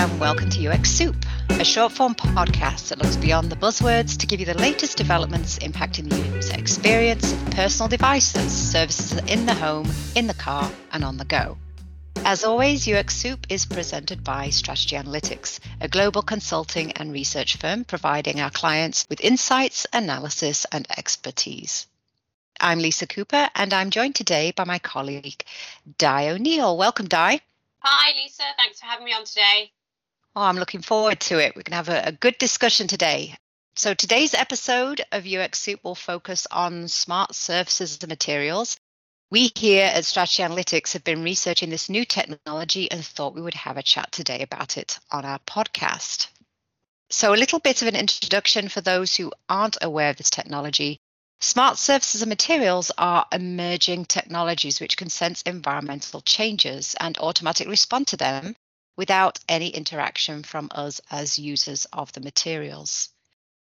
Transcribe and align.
And 0.00 0.18
welcome 0.18 0.48
to 0.48 0.66
UX 0.66 0.90
Soup, 0.90 1.14
a 1.50 1.62
short 1.62 1.92
form 1.92 2.14
podcast 2.14 2.88
that 2.88 3.02
looks 3.02 3.18
beyond 3.18 3.52
the 3.52 3.56
buzzwords 3.56 4.16
to 4.16 4.26
give 4.26 4.40
you 4.40 4.46
the 4.46 4.56
latest 4.56 4.96
developments 4.96 5.58
impacting 5.58 6.08
the 6.08 6.16
user 6.36 6.54
experience 6.54 7.34
of 7.34 7.50
personal 7.50 7.86
devices, 7.86 8.50
services 8.50 9.20
in 9.30 9.44
the 9.44 9.52
home, 9.52 9.86
in 10.16 10.26
the 10.26 10.32
car, 10.32 10.72
and 10.90 11.04
on 11.04 11.18
the 11.18 11.26
go. 11.26 11.58
As 12.24 12.44
always, 12.44 12.88
UX 12.88 13.14
Soup 13.14 13.46
is 13.50 13.66
presented 13.66 14.24
by 14.24 14.48
Strategy 14.48 14.96
Analytics, 14.96 15.60
a 15.82 15.88
global 15.88 16.22
consulting 16.22 16.92
and 16.92 17.12
research 17.12 17.58
firm 17.58 17.84
providing 17.84 18.40
our 18.40 18.50
clients 18.50 19.04
with 19.10 19.20
insights, 19.20 19.86
analysis, 19.92 20.64
and 20.72 20.86
expertise. 20.96 21.86
I'm 22.58 22.78
Lisa 22.78 23.06
Cooper, 23.06 23.50
and 23.54 23.74
I'm 23.74 23.90
joined 23.90 24.14
today 24.14 24.54
by 24.56 24.64
my 24.64 24.78
colleague, 24.78 25.44
Di 25.98 26.30
O'Neill. 26.30 26.78
Welcome, 26.78 27.06
Di. 27.06 27.42
Hi, 27.80 28.12
Lisa. 28.16 28.44
Thanks 28.56 28.80
for 28.80 28.86
having 28.86 29.04
me 29.04 29.12
on 29.12 29.26
today. 29.26 29.72
Oh, 30.36 30.42
I'm 30.42 30.58
looking 30.58 30.80
forward 30.80 31.18
to 31.22 31.40
it. 31.40 31.56
We're 31.56 31.64
going 31.64 31.72
to 31.72 31.76
have 31.76 31.88
a, 31.88 32.08
a 32.10 32.12
good 32.12 32.38
discussion 32.38 32.86
today. 32.86 33.34
So, 33.74 33.94
today's 33.94 34.32
episode 34.32 35.00
of 35.10 35.26
UX 35.26 35.58
Soup 35.58 35.82
will 35.82 35.96
focus 35.96 36.46
on 36.52 36.86
smart 36.86 37.34
surfaces 37.34 37.98
and 38.00 38.08
materials. 38.08 38.76
We 39.32 39.50
here 39.56 39.86
at 39.86 40.04
Strategy 40.04 40.44
Analytics 40.44 40.92
have 40.92 41.02
been 41.02 41.24
researching 41.24 41.68
this 41.68 41.88
new 41.88 42.04
technology 42.04 42.88
and 42.88 43.04
thought 43.04 43.34
we 43.34 43.42
would 43.42 43.54
have 43.54 43.76
a 43.76 43.82
chat 43.82 44.12
today 44.12 44.42
about 44.42 44.78
it 44.78 45.00
on 45.10 45.24
our 45.24 45.40
podcast. 45.40 46.28
So, 47.10 47.34
a 47.34 47.36
little 47.36 47.58
bit 47.58 47.82
of 47.82 47.88
an 47.88 47.96
introduction 47.96 48.68
for 48.68 48.80
those 48.80 49.16
who 49.16 49.32
aren't 49.48 49.78
aware 49.82 50.10
of 50.10 50.16
this 50.16 50.30
technology. 50.30 51.00
Smart 51.40 51.76
surfaces 51.76 52.22
and 52.22 52.28
materials 52.28 52.92
are 52.96 53.26
emerging 53.32 54.04
technologies 54.04 54.78
which 54.78 54.96
can 54.96 55.10
sense 55.10 55.42
environmental 55.42 56.20
changes 56.20 56.94
and 57.00 57.18
automatically 57.18 57.72
respond 57.72 58.06
to 58.06 58.16
them 58.16 58.54
without 58.96 59.38
any 59.48 59.68
interaction 59.68 60.42
from 60.42 60.68
us 60.72 61.00
as 61.10 61.38
users 61.38 61.86
of 61.92 62.12
the 62.12 62.20
materials. 62.20 63.08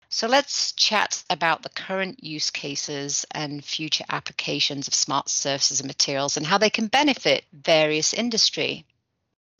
So 0.09 0.27
let's 0.29 0.73
chat 0.73 1.25
about 1.31 1.63
the 1.63 1.71
current 1.71 2.23
use 2.23 2.51
cases 2.51 3.25
and 3.31 3.65
future 3.65 4.05
applications 4.11 4.87
of 4.87 4.95
smart 4.95 5.31
surfaces 5.31 5.81
and 5.81 5.87
materials 5.87 6.37
and 6.37 6.45
how 6.45 6.59
they 6.59 6.69
can 6.69 6.89
benefit 6.89 7.45
various 7.53 8.13
industry. 8.13 8.85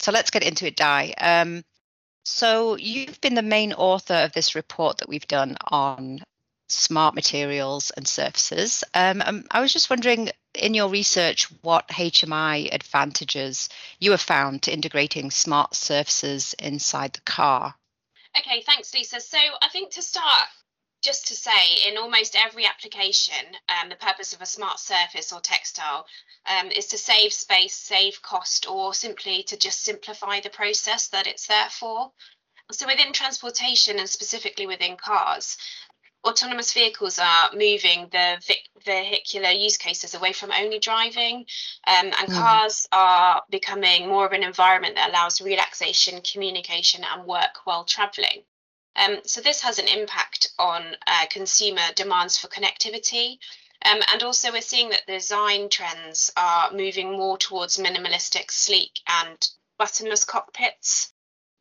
So 0.01 0.13
let's 0.13 0.31
get 0.31 0.43
into 0.43 0.67
it, 0.67 0.77
Di. 0.77 1.15
Um, 1.17 1.65
so 2.25 2.77
you've 2.77 3.21
been 3.23 3.35
the 3.35 3.43
main 3.43 3.73
author 3.73 4.15
of 4.15 4.33
this 4.33 4.55
report 4.55 4.99
that 4.99 5.09
we've 5.09 5.27
done 5.27 5.57
on 5.71 6.23
smart 6.73 7.15
materials 7.15 7.91
and 7.91 8.07
surfaces. 8.07 8.85
Um, 8.95 9.23
um, 9.25 9.45
I 9.51 9.61
was 9.61 9.73
just 9.73 9.91
wondering, 9.91 10.31
in 10.55 10.75
your 10.75 10.89
research, 10.89 11.45
what 11.63 11.89
HMI 11.89 12.73
advantages 12.73 13.69
you 14.01 14.11
have 14.13 14.21
found 14.21 14.63
to 14.63 14.73
integrating 14.73 15.31
smart 15.31 15.75
surfaces 15.75 16.55
inside 16.55 17.13
the 17.13 17.21
car. 17.21 17.75
Okay, 18.39 18.63
thanks, 18.63 18.95
Lisa. 18.95 19.21
So 19.21 19.39
I 19.61 19.69
think 19.69 19.93
to 19.93 20.03
start, 20.03 20.49
just 21.03 21.29
to 21.29 21.35
say, 21.35 21.89
in 21.89 21.99
almost 21.99 22.37
every 22.37 22.65
application, 22.65 23.45
um, 23.69 23.89
the 23.89 23.97
purpose 23.97 24.33
of 24.33 24.41
a 24.41 24.47
smart 24.47 24.79
surface 24.79 25.33
or 25.33 25.41
textile 25.41 26.07
um, 26.47 26.71
is 26.71 26.87
to 26.89 26.99
save 26.99 27.33
space, 27.33 27.75
save 27.75 28.23
cost, 28.23 28.69
or 28.69 28.95
simply 28.95 29.43
to 29.45 29.57
just 29.57 29.83
simplify 29.83 30.41
the 30.41 30.51
process 30.51 31.09
that 31.09 31.27
it's 31.27 31.47
there 31.47 31.69
for. 31.71 32.13
So 32.71 32.87
within 32.87 33.13
transportation 33.13 33.99
and 33.99 34.09
specifically 34.09 34.67
within 34.67 34.97
cars, 34.97 35.59
autonomous 36.25 36.73
vehicles 36.73 37.19
are 37.19 37.51
moving 37.53 38.09
the 38.13 38.61
vehicular 38.85 39.51
use 39.51 39.77
cases 39.77 40.15
away 40.15 40.33
from 40.33 40.53
only 40.53 40.79
driving, 40.79 41.47
um, 41.87 42.07
and 42.07 42.29
mm. 42.29 42.35
cars 42.35 42.89
are 42.93 43.43
becoming 43.51 44.09
more 44.09 44.25
of 44.27 44.33
an 44.33 44.43
environment 44.43 44.95
that 44.95 45.11
allows 45.11 45.41
relaxation, 45.41 46.21
communication, 46.23 47.05
and 47.05 47.27
work 47.27 47.65
while 47.65 47.85
traveling. 47.85 48.45
Um, 48.95 49.19
so 49.25 49.41
this 49.41 49.63
has 49.63 49.79
an 49.79 49.89
impact 49.89 50.49
on 50.59 50.97
uh, 51.07 51.27
consumer 51.31 51.83
demands 51.97 52.39
for 52.39 52.49
connectivity. 52.49 53.39
Um, 53.85 54.01
and 54.13 54.23
also, 54.23 54.53
we're 54.53 54.61
seeing 54.61 54.91
that 54.91 55.07
design 55.07 55.69
trends 55.69 56.31
are 56.37 56.71
moving 56.73 57.13
more 57.13 57.37
towards 57.37 57.79
minimalistic, 57.79 58.53
sleek, 58.53 59.01
and 59.09 59.49
buttonless 59.81 60.25
cockpits, 60.25 61.13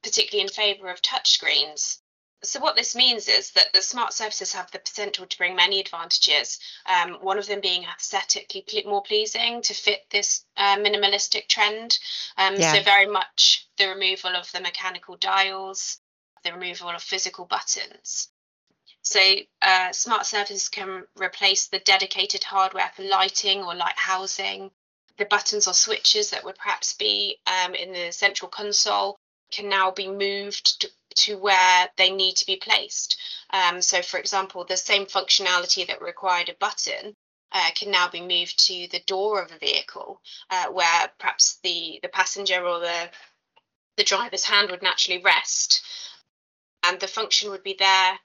particularly 0.04 0.44
in 0.44 0.50
favour 0.50 0.90
of 0.90 1.02
touchscreens 1.02 2.01
so 2.44 2.60
what 2.60 2.76
this 2.76 2.96
means 2.96 3.28
is 3.28 3.52
that 3.52 3.72
the 3.74 3.82
smart 3.82 4.14
surfaces 4.14 4.54
have 4.54 4.72
the 4.72 4.80
potential 4.80 5.26
to 5.26 5.38
bring 5.38 5.56
many 5.56 5.80
advantages. 5.80 6.60
Um, 6.88 7.14
one 7.22 7.38
of 7.38 7.46
them 7.46 7.62
being 7.62 7.84
aesthetically 7.84 8.64
more 8.86 9.04
pleasing 9.04 9.62
to 9.62 9.74
fit 9.74 10.10
this 10.10 10.46
uh, 10.58 10.78
minimalistic 10.78 11.48
trend. 11.48 12.00
Um, 12.38 12.56
yeah. 12.56 12.74
So 12.74 12.82
very 12.82 13.06
much 13.06 13.68
the 13.78 13.90
removal 13.90 14.36
of 14.36 14.52
the 14.52 14.60
mechanical 14.60 15.18
dials, 15.18 16.00
the 16.44 16.54
removal 16.54 16.90
of 16.90 17.04
physical 17.04 17.46
buttons. 17.46 18.30
So 19.04 19.20
uh, 19.62 19.92
smart 19.92 20.26
surfaces 20.26 20.70
can 20.70 21.06
replace 21.16 21.68
the 21.68 21.80
dedicated 21.80 22.44
hardware 22.44 22.92
for 22.96 23.04
lighting 23.04 23.64
or 23.64 23.76
light 23.76 23.98
housing. 23.98 24.72
The 25.18 25.26
buttons 25.26 25.68
or 25.68 25.74
switches 25.74 26.32
that 26.32 26.44
would 26.44 26.56
perhaps 26.56 26.94
be 26.94 27.38
um, 27.46 27.76
in 27.76 27.92
the 27.92 28.12
central 28.12 28.50
console 28.50 29.20
can 29.52 29.70
now 29.70 29.92
be 29.92 30.08
moved 30.08 30.82
to, 30.82 30.90
to 31.16 31.38
where 31.38 31.90
they 31.98 32.12
need 32.12 32.36
to 32.38 32.46
be 32.46 32.56
placed. 32.56 33.18
Um, 33.52 33.82
so, 33.82 34.02
for 34.02 34.20
example, 34.20 34.64
the 34.64 34.78
same 34.78 35.06
functionality 35.06 35.86
that 35.88 36.02
required 36.02 36.50
a 36.50 36.56
button 36.60 37.16
uh, 37.52 37.70
can 37.76 37.92
now 37.92 38.10
be 38.10 38.22
moved 38.22 38.66
to 38.68 38.88
the 38.92 39.04
door 39.08 39.42
of 39.42 39.52
a 39.52 39.58
vehicle, 39.60 40.22
uh, 40.50 40.68
where 40.68 41.12
perhaps 41.20 41.60
the, 41.64 42.00
the 42.02 42.10
passenger 42.10 42.66
or 42.66 42.80
the 42.80 43.10
the 43.98 44.04
driver's 44.06 44.46
hand 44.46 44.72
would 44.72 44.82
naturally 44.82 45.22
rest, 45.22 45.84
and 46.84 47.00
the 47.00 47.08
function 47.08 47.52
would 47.52 47.64
be 47.64 47.76
there. 47.78 48.20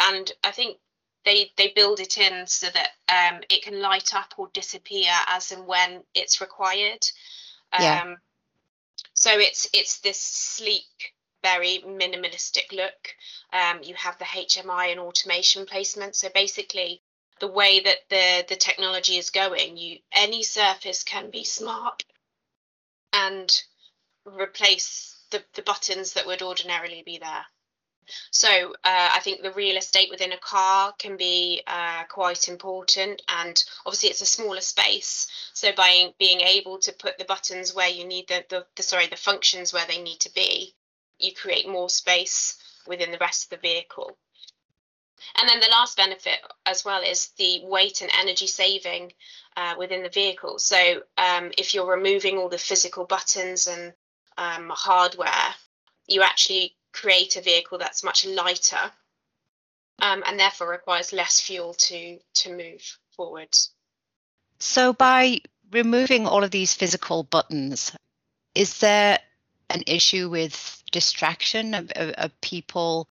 And 0.00 0.30
I 0.42 0.50
think 0.50 0.78
they 1.24 1.52
they 1.56 1.72
build 1.74 2.00
it 2.00 2.18
in 2.18 2.46
so 2.46 2.66
that 2.70 2.90
um, 3.08 3.40
it 3.48 3.62
can 3.62 3.80
light 3.80 4.14
up 4.14 4.34
or 4.36 4.48
disappear 4.52 5.12
as 5.28 5.52
and 5.52 5.66
when 5.66 6.02
it's 6.14 6.40
required. 6.40 7.06
Um, 7.72 7.82
yeah. 7.82 8.14
So 9.22 9.38
it's 9.38 9.68
it's 9.72 10.00
this 10.00 10.18
sleek 10.18 11.14
very 11.44 11.78
minimalistic 11.86 12.72
look. 12.72 13.14
Um, 13.52 13.80
you 13.84 13.94
have 13.94 14.18
the 14.18 14.24
HMI 14.24 14.90
and 14.90 14.98
automation 14.98 15.64
placement. 15.64 16.16
So 16.16 16.28
basically, 16.34 17.02
the 17.38 17.46
way 17.46 17.78
that 17.78 17.98
the 18.10 18.44
the 18.48 18.56
technology 18.56 19.18
is 19.18 19.30
going, 19.30 19.76
you 19.76 20.00
any 20.10 20.42
surface 20.42 21.04
can 21.04 21.30
be 21.30 21.44
smart 21.44 22.02
and 23.12 23.48
replace 24.24 25.22
the, 25.30 25.44
the 25.54 25.62
buttons 25.62 26.14
that 26.14 26.26
would 26.26 26.42
ordinarily 26.42 27.04
be 27.06 27.18
there. 27.18 27.46
So 28.30 28.74
uh, 28.84 29.10
I 29.12 29.20
think 29.20 29.42
the 29.42 29.52
real 29.52 29.76
estate 29.76 30.10
within 30.10 30.32
a 30.32 30.38
car 30.38 30.92
can 30.98 31.16
be 31.16 31.62
uh, 31.66 32.04
quite 32.08 32.48
important, 32.48 33.22
and 33.28 33.62
obviously 33.86 34.10
it's 34.10 34.20
a 34.20 34.26
smaller 34.26 34.60
space. 34.60 35.28
So 35.52 35.72
by 35.72 36.12
being 36.18 36.40
able 36.40 36.78
to 36.78 36.92
put 36.92 37.18
the 37.18 37.24
buttons 37.24 37.74
where 37.74 37.88
you 37.88 38.04
need 38.04 38.28
the, 38.28 38.44
the, 38.48 38.66
the 38.76 38.82
sorry 38.82 39.06
the 39.06 39.16
functions 39.16 39.72
where 39.72 39.86
they 39.86 40.02
need 40.02 40.20
to 40.20 40.32
be, 40.34 40.74
you 41.18 41.32
create 41.32 41.68
more 41.68 41.88
space 41.88 42.56
within 42.86 43.12
the 43.12 43.18
rest 43.18 43.44
of 43.44 43.50
the 43.50 43.68
vehicle. 43.68 44.16
And 45.38 45.48
then 45.48 45.60
the 45.60 45.68
last 45.68 45.96
benefit 45.96 46.40
as 46.66 46.84
well 46.84 47.02
is 47.02 47.28
the 47.38 47.60
weight 47.64 48.02
and 48.02 48.10
energy 48.20 48.46
saving 48.46 49.12
uh, 49.56 49.74
within 49.78 50.02
the 50.02 50.08
vehicle. 50.08 50.58
So 50.58 51.02
um, 51.16 51.52
if 51.56 51.74
you're 51.74 51.90
removing 51.90 52.38
all 52.38 52.48
the 52.48 52.58
physical 52.58 53.04
buttons 53.04 53.66
and 53.66 53.92
um, 54.36 54.70
hardware, 54.74 55.54
you 56.08 56.22
actually 56.22 56.74
create 56.92 57.36
a 57.36 57.40
vehicle 57.40 57.78
that's 57.78 58.04
much 58.04 58.26
lighter 58.26 58.92
um, 60.00 60.22
and 60.26 60.38
therefore 60.38 60.68
requires 60.68 61.12
less 61.12 61.40
fuel 61.40 61.74
to 61.74 62.18
to 62.34 62.56
move 62.56 62.98
forwards. 63.16 63.70
So 64.58 64.92
by 64.92 65.40
removing 65.70 66.26
all 66.26 66.44
of 66.44 66.50
these 66.50 66.74
physical 66.74 67.22
buttons, 67.22 67.92
is 68.54 68.78
there 68.78 69.18
an 69.70 69.82
issue 69.86 70.28
with 70.28 70.82
distraction 70.92 71.74
of, 71.74 71.90
of 71.90 72.40
people 72.40 73.08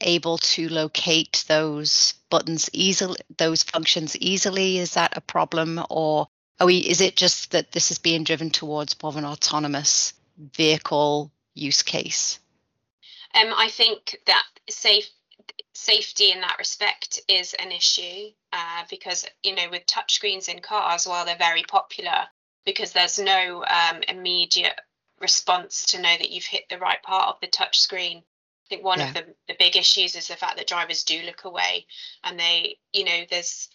able 0.00 0.38
to 0.38 0.68
locate 0.68 1.44
those 1.48 2.14
buttons 2.28 2.68
easily 2.72 3.16
those 3.38 3.62
functions 3.62 4.16
easily 4.16 4.78
is 4.78 4.94
that 4.94 5.16
a 5.16 5.20
problem 5.20 5.80
or 5.88 6.26
are 6.60 6.66
we 6.66 6.78
is 6.78 7.00
it 7.00 7.16
just 7.16 7.52
that 7.52 7.72
this 7.72 7.90
is 7.90 7.98
being 7.98 8.24
driven 8.24 8.50
towards 8.50 9.00
more 9.02 9.10
of 9.10 9.16
an 9.16 9.24
autonomous 9.24 10.12
vehicle 10.36 11.30
use 11.54 11.82
case 11.82 12.38
um, 13.34 13.52
i 13.56 13.68
think 13.68 14.16
that 14.26 14.44
safe 14.68 15.10
safety 15.74 16.30
in 16.30 16.40
that 16.40 16.56
respect 16.58 17.20
is 17.28 17.54
an 17.54 17.72
issue 17.72 18.30
uh, 18.52 18.84
because 18.88 19.26
you 19.42 19.54
know 19.54 19.68
with 19.70 19.84
touchscreens 19.86 20.48
in 20.48 20.60
cars 20.60 21.06
while 21.06 21.24
they're 21.24 21.36
very 21.36 21.64
popular 21.64 22.26
because 22.64 22.92
there's 22.92 23.18
no 23.18 23.64
um, 23.64 24.02
immediate 24.08 24.78
response 25.20 25.86
to 25.86 26.00
know 26.00 26.16
that 26.18 26.30
you've 26.30 26.44
hit 26.44 26.64
the 26.68 26.78
right 26.78 27.02
part 27.02 27.28
of 27.28 27.40
the 27.40 27.46
touch 27.46 27.80
screen. 27.80 28.18
I 28.18 28.68
think 28.68 28.84
one 28.84 28.98
yeah. 28.98 29.08
of 29.08 29.14
the, 29.14 29.24
the 29.48 29.56
big 29.58 29.76
issues 29.76 30.14
is 30.14 30.28
the 30.28 30.36
fact 30.36 30.56
that 30.56 30.66
drivers 30.66 31.04
do 31.04 31.22
look 31.22 31.44
away 31.44 31.86
and 32.22 32.38
they, 32.38 32.78
you 32.92 33.04
know, 33.04 33.20
there's 33.30 33.68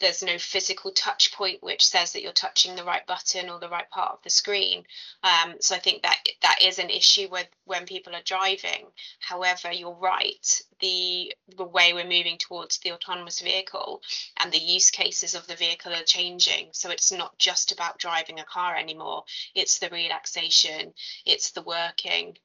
there's 0.00 0.22
no 0.22 0.38
physical 0.38 0.90
touch 0.92 1.32
point 1.32 1.62
which 1.62 1.86
says 1.86 2.12
that 2.12 2.22
you're 2.22 2.32
touching 2.32 2.74
the 2.74 2.84
right 2.84 3.06
button 3.06 3.50
or 3.50 3.60
the 3.60 3.68
right 3.68 3.88
part 3.90 4.12
of 4.12 4.22
the 4.22 4.30
screen. 4.30 4.84
Um, 5.22 5.56
so 5.60 5.74
I 5.74 5.78
think 5.78 6.02
that 6.02 6.18
that 6.42 6.62
is 6.62 6.78
an 6.78 6.90
issue 6.90 7.28
with 7.30 7.46
when 7.64 7.86
people 7.86 8.14
are 8.16 8.22
driving. 8.22 8.86
However, 9.20 9.70
you're 9.70 9.92
right. 9.92 10.62
The 10.80 11.34
the 11.56 11.64
way 11.64 11.92
we're 11.92 12.04
moving 12.04 12.38
towards 12.38 12.78
the 12.78 12.92
autonomous 12.92 13.40
vehicle 13.40 14.02
and 14.38 14.50
the 14.50 14.58
use 14.58 14.90
cases 14.90 15.34
of 15.34 15.46
the 15.46 15.56
vehicle 15.56 15.92
are 15.92 16.02
changing. 16.02 16.70
So 16.72 16.90
it's 16.90 17.12
not 17.12 17.38
just 17.38 17.70
about 17.70 17.98
driving 17.98 18.40
a 18.40 18.44
car 18.44 18.76
anymore. 18.76 19.24
It's 19.54 19.78
the 19.78 19.90
relaxation. 19.90 20.94
It's 21.26 21.50
the 21.50 21.62
working 21.62 22.38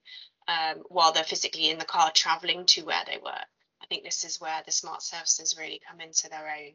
um, 0.47 0.83
while 0.89 1.13
they're 1.13 1.23
physically 1.23 1.69
in 1.69 1.79
the 1.79 1.85
car 1.85 2.11
traveling 2.11 2.65
to 2.67 2.83
where 2.83 3.03
they 3.05 3.17
work. 3.17 3.47
I 3.81 3.85
think 3.87 4.03
this 4.03 4.23
is 4.23 4.41
where 4.41 4.61
the 4.65 4.71
smart 4.71 5.03
services 5.03 5.57
really 5.57 5.81
come 5.87 6.01
into 6.01 6.27
their 6.29 6.49
own. 6.49 6.73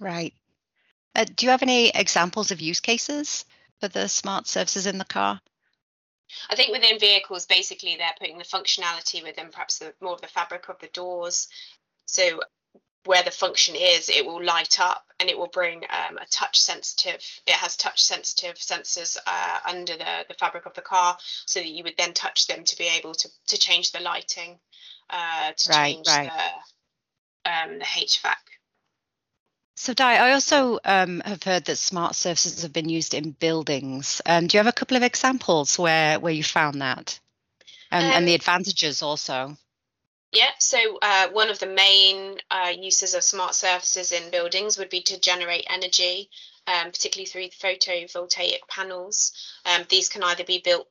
Right. 0.00 0.34
Uh, 1.14 1.24
do 1.24 1.46
you 1.46 1.50
have 1.50 1.62
any 1.62 1.90
examples 1.90 2.50
of 2.50 2.60
use 2.60 2.80
cases 2.80 3.44
for 3.80 3.88
the 3.88 4.08
smart 4.08 4.46
services 4.46 4.86
in 4.86 4.98
the 4.98 5.04
car? 5.04 5.40
I 6.48 6.54
think 6.54 6.72
within 6.72 6.98
vehicles, 6.98 7.46
basically, 7.46 7.96
they're 7.96 8.14
putting 8.18 8.38
the 8.38 8.44
functionality 8.44 9.22
within 9.22 9.50
perhaps 9.50 9.78
the, 9.78 9.92
more 10.00 10.14
of 10.14 10.20
the 10.20 10.28
fabric 10.28 10.68
of 10.68 10.78
the 10.78 10.86
doors. 10.88 11.48
So 12.06 12.40
where 13.04 13.22
the 13.22 13.30
function 13.30 13.74
is, 13.74 14.08
it 14.08 14.24
will 14.24 14.42
light 14.42 14.78
up 14.78 15.04
and 15.18 15.28
it 15.28 15.38
will 15.38 15.48
bring 15.48 15.82
um, 15.84 16.18
a 16.18 16.26
touch 16.30 16.60
sensitive, 16.60 17.20
it 17.46 17.54
has 17.54 17.76
touch 17.76 18.02
sensitive 18.02 18.56
sensors 18.56 19.16
uh, 19.26 19.58
under 19.66 19.96
the, 19.96 20.24
the 20.28 20.34
fabric 20.34 20.66
of 20.66 20.74
the 20.74 20.82
car 20.82 21.16
so 21.46 21.60
that 21.60 21.68
you 21.68 21.82
would 21.82 21.96
then 21.96 22.12
touch 22.12 22.46
them 22.46 22.62
to 22.64 22.76
be 22.76 22.86
able 22.86 23.14
to, 23.14 23.28
to 23.48 23.58
change 23.58 23.92
the 23.92 24.00
lighting, 24.00 24.58
uh, 25.08 25.52
to 25.56 25.70
right, 25.70 25.94
change 25.94 26.08
right. 26.08 26.30
the, 27.44 27.50
um, 27.50 27.78
the 27.78 27.84
HVAC. 27.84 28.36
So, 29.82 29.94
Di, 29.94 30.12
I 30.16 30.32
also 30.32 30.78
um, 30.84 31.22
have 31.24 31.42
heard 31.42 31.64
that 31.64 31.76
smart 31.76 32.14
services 32.14 32.60
have 32.60 32.72
been 32.72 32.90
used 32.90 33.14
in 33.14 33.30
buildings. 33.30 34.20
Um, 34.26 34.46
do 34.46 34.54
you 34.54 34.58
have 34.58 34.66
a 34.66 34.76
couple 34.76 34.98
of 34.98 35.02
examples 35.02 35.78
where 35.78 36.20
where 36.20 36.34
you 36.34 36.44
found 36.44 36.82
that, 36.82 37.18
um, 37.90 38.04
and 38.04 38.28
the 38.28 38.32
um, 38.32 38.34
advantages 38.34 39.00
also? 39.00 39.56
Yeah, 40.32 40.50
so 40.58 40.98
uh, 41.00 41.28
one 41.30 41.48
of 41.48 41.60
the 41.60 41.66
main 41.66 42.36
uh, 42.50 42.74
uses 42.76 43.14
of 43.14 43.24
smart 43.24 43.54
surfaces 43.54 44.12
in 44.12 44.30
buildings 44.30 44.76
would 44.76 44.90
be 44.90 45.00
to 45.00 45.18
generate 45.18 45.64
energy, 45.70 46.28
um, 46.66 46.90
particularly 46.90 47.30
through 47.30 47.48
photovoltaic 47.48 48.68
panels. 48.68 49.32
Um, 49.64 49.86
these 49.88 50.10
can 50.10 50.22
either 50.22 50.44
be 50.44 50.60
built 50.62 50.88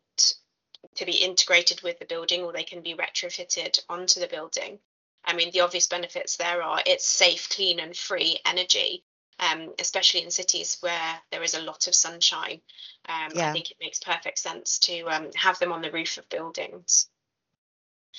to 0.95 1.05
be 1.05 1.17
integrated 1.17 1.83
with 1.83 1.99
the 1.99 2.05
building 2.05 2.41
or 2.41 2.53
they 2.53 2.63
can 2.63 2.81
be 2.81 2.95
retrofitted 2.95 3.81
onto 3.87 4.19
the 4.19 4.27
building. 4.27 4.79
I 5.25 5.33
mean, 5.33 5.51
the 5.51 5.61
obvious 5.61 5.87
benefits 5.87 6.37
there 6.37 6.61
are 6.63 6.81
it's 6.85 7.07
safe, 7.07 7.49
clean, 7.49 7.79
and 7.79 7.95
free 7.95 8.39
energy, 8.45 9.03
um, 9.39 9.73
especially 9.79 10.23
in 10.23 10.31
cities 10.31 10.77
where 10.81 11.21
there 11.31 11.43
is 11.43 11.53
a 11.53 11.61
lot 11.61 11.87
of 11.87 11.95
sunshine. 11.95 12.61
Um, 13.07 13.31
yeah. 13.35 13.49
I 13.49 13.53
think 13.53 13.71
it 13.71 13.77
makes 13.79 13.99
perfect 13.99 14.39
sense 14.39 14.79
to 14.79 15.03
um, 15.09 15.29
have 15.35 15.59
them 15.59 15.71
on 15.71 15.81
the 15.81 15.91
roof 15.91 16.17
of 16.17 16.29
buildings. 16.29 17.09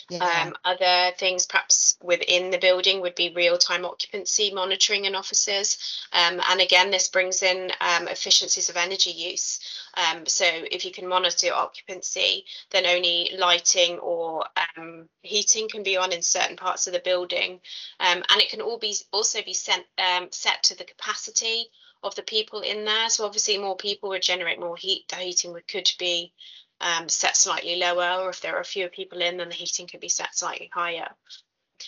Yeah. 0.09 0.45
Um, 0.47 0.57
other 0.65 1.15
things, 1.17 1.47
perhaps 1.47 1.97
within 2.03 2.51
the 2.51 2.59
building, 2.59 3.01
would 3.01 3.15
be 3.15 3.33
real 3.35 3.59
time 3.59 3.85
occupancy 3.85 4.53
monitoring 4.53 5.05
in 5.05 5.15
offices. 5.15 5.79
Um, 6.13 6.41
and 6.49 6.61
again, 6.61 6.91
this 6.91 7.09
brings 7.09 7.43
in 7.43 7.71
um, 7.81 8.09
efficiencies 8.09 8.69
of 8.69 8.77
energy 8.77 9.11
use. 9.11 9.61
Um, 9.95 10.27
so, 10.27 10.45
if 10.47 10.85
you 10.85 10.93
can 10.93 11.09
monitor 11.09 11.53
occupancy, 11.53 12.45
then 12.71 12.87
only 12.87 13.33
lighting 13.39 13.99
or 13.99 14.45
um, 14.77 15.09
heating 15.23 15.69
can 15.69 15.83
be 15.83 15.97
on 15.97 16.13
in 16.13 16.23
certain 16.23 16.57
parts 16.57 16.87
of 16.87 16.93
the 16.93 17.01
building. 17.01 17.61
Um, 17.99 18.23
and 18.31 18.41
it 18.41 18.51
can 18.51 18.61
all 18.61 18.79
be 18.79 18.95
also 19.13 19.43
be 19.43 19.55
sent, 19.55 19.85
set 20.31 20.63
to 20.65 20.77
the 20.77 20.85
capacity 20.85 21.67
of 22.03 22.15
the 22.15 22.23
people 22.23 22.61
in 22.61 22.85
there. 22.85 23.11
So, 23.11 23.25
obviously, 23.25 23.59
more 23.59 23.77
people 23.77 24.11
would 24.11 24.23
generate 24.23 24.61
more 24.61 24.77
heat. 24.77 25.09
The 25.09 25.17
heating 25.17 25.53
would, 25.53 25.69
could 25.69 25.91
be 25.99 26.33
um, 26.81 27.09
set 27.09 27.37
slightly 27.37 27.77
lower, 27.77 28.23
or 28.23 28.31
if 28.31 28.41
there 28.41 28.57
are 28.57 28.65
fewer 28.65 28.89
people 28.89 29.21
in, 29.21 29.37
then 29.37 29.49
the 29.49 29.55
heating 29.55 29.87
can 29.87 30.01
be 30.01 30.09
set 30.09 30.37
slightly 30.37 30.71
higher. 30.73 31.09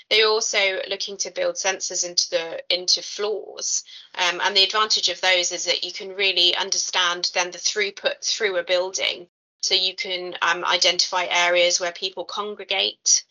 They're 0.08 0.28
also 0.28 0.80
looking 0.88 1.18
to 1.18 1.30
build 1.30 1.56
sensors 1.56 2.06
into 2.06 2.30
the 2.30 2.74
into 2.74 3.02
floors, 3.02 3.84
um, 4.14 4.40
and 4.42 4.56
the 4.56 4.64
advantage 4.64 5.08
of 5.08 5.20
those 5.20 5.52
is 5.52 5.64
that 5.66 5.84
you 5.84 5.92
can 5.92 6.14
really 6.14 6.56
understand 6.56 7.30
then 7.34 7.50
the 7.50 7.58
throughput 7.58 8.24
through 8.24 8.56
a 8.56 8.64
building. 8.64 9.28
So 9.60 9.74
you 9.74 9.94
can 9.94 10.34
um, 10.42 10.64
identify 10.64 11.26
areas 11.30 11.78
where 11.78 11.92
people 11.92 12.24
congregate 12.24 13.24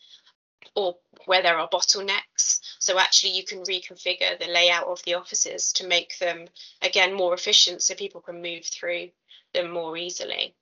or 0.74 0.96
where 1.26 1.42
there 1.42 1.58
are 1.58 1.68
bottlenecks. 1.68 2.60
So 2.78 2.98
actually, 2.98 3.32
you 3.32 3.44
can 3.44 3.58
reconfigure 3.64 4.38
the 4.38 4.46
layout 4.46 4.86
of 4.86 5.02
the 5.02 5.14
offices 5.14 5.72
to 5.74 5.86
make 5.86 6.18
them 6.18 6.46
again 6.80 7.12
more 7.12 7.34
efficient, 7.34 7.82
so 7.82 7.94
people 7.94 8.20
can 8.20 8.40
move 8.40 8.64
through 8.64 9.10
them 9.52 9.70
more 9.70 9.96
easily. 9.96 10.54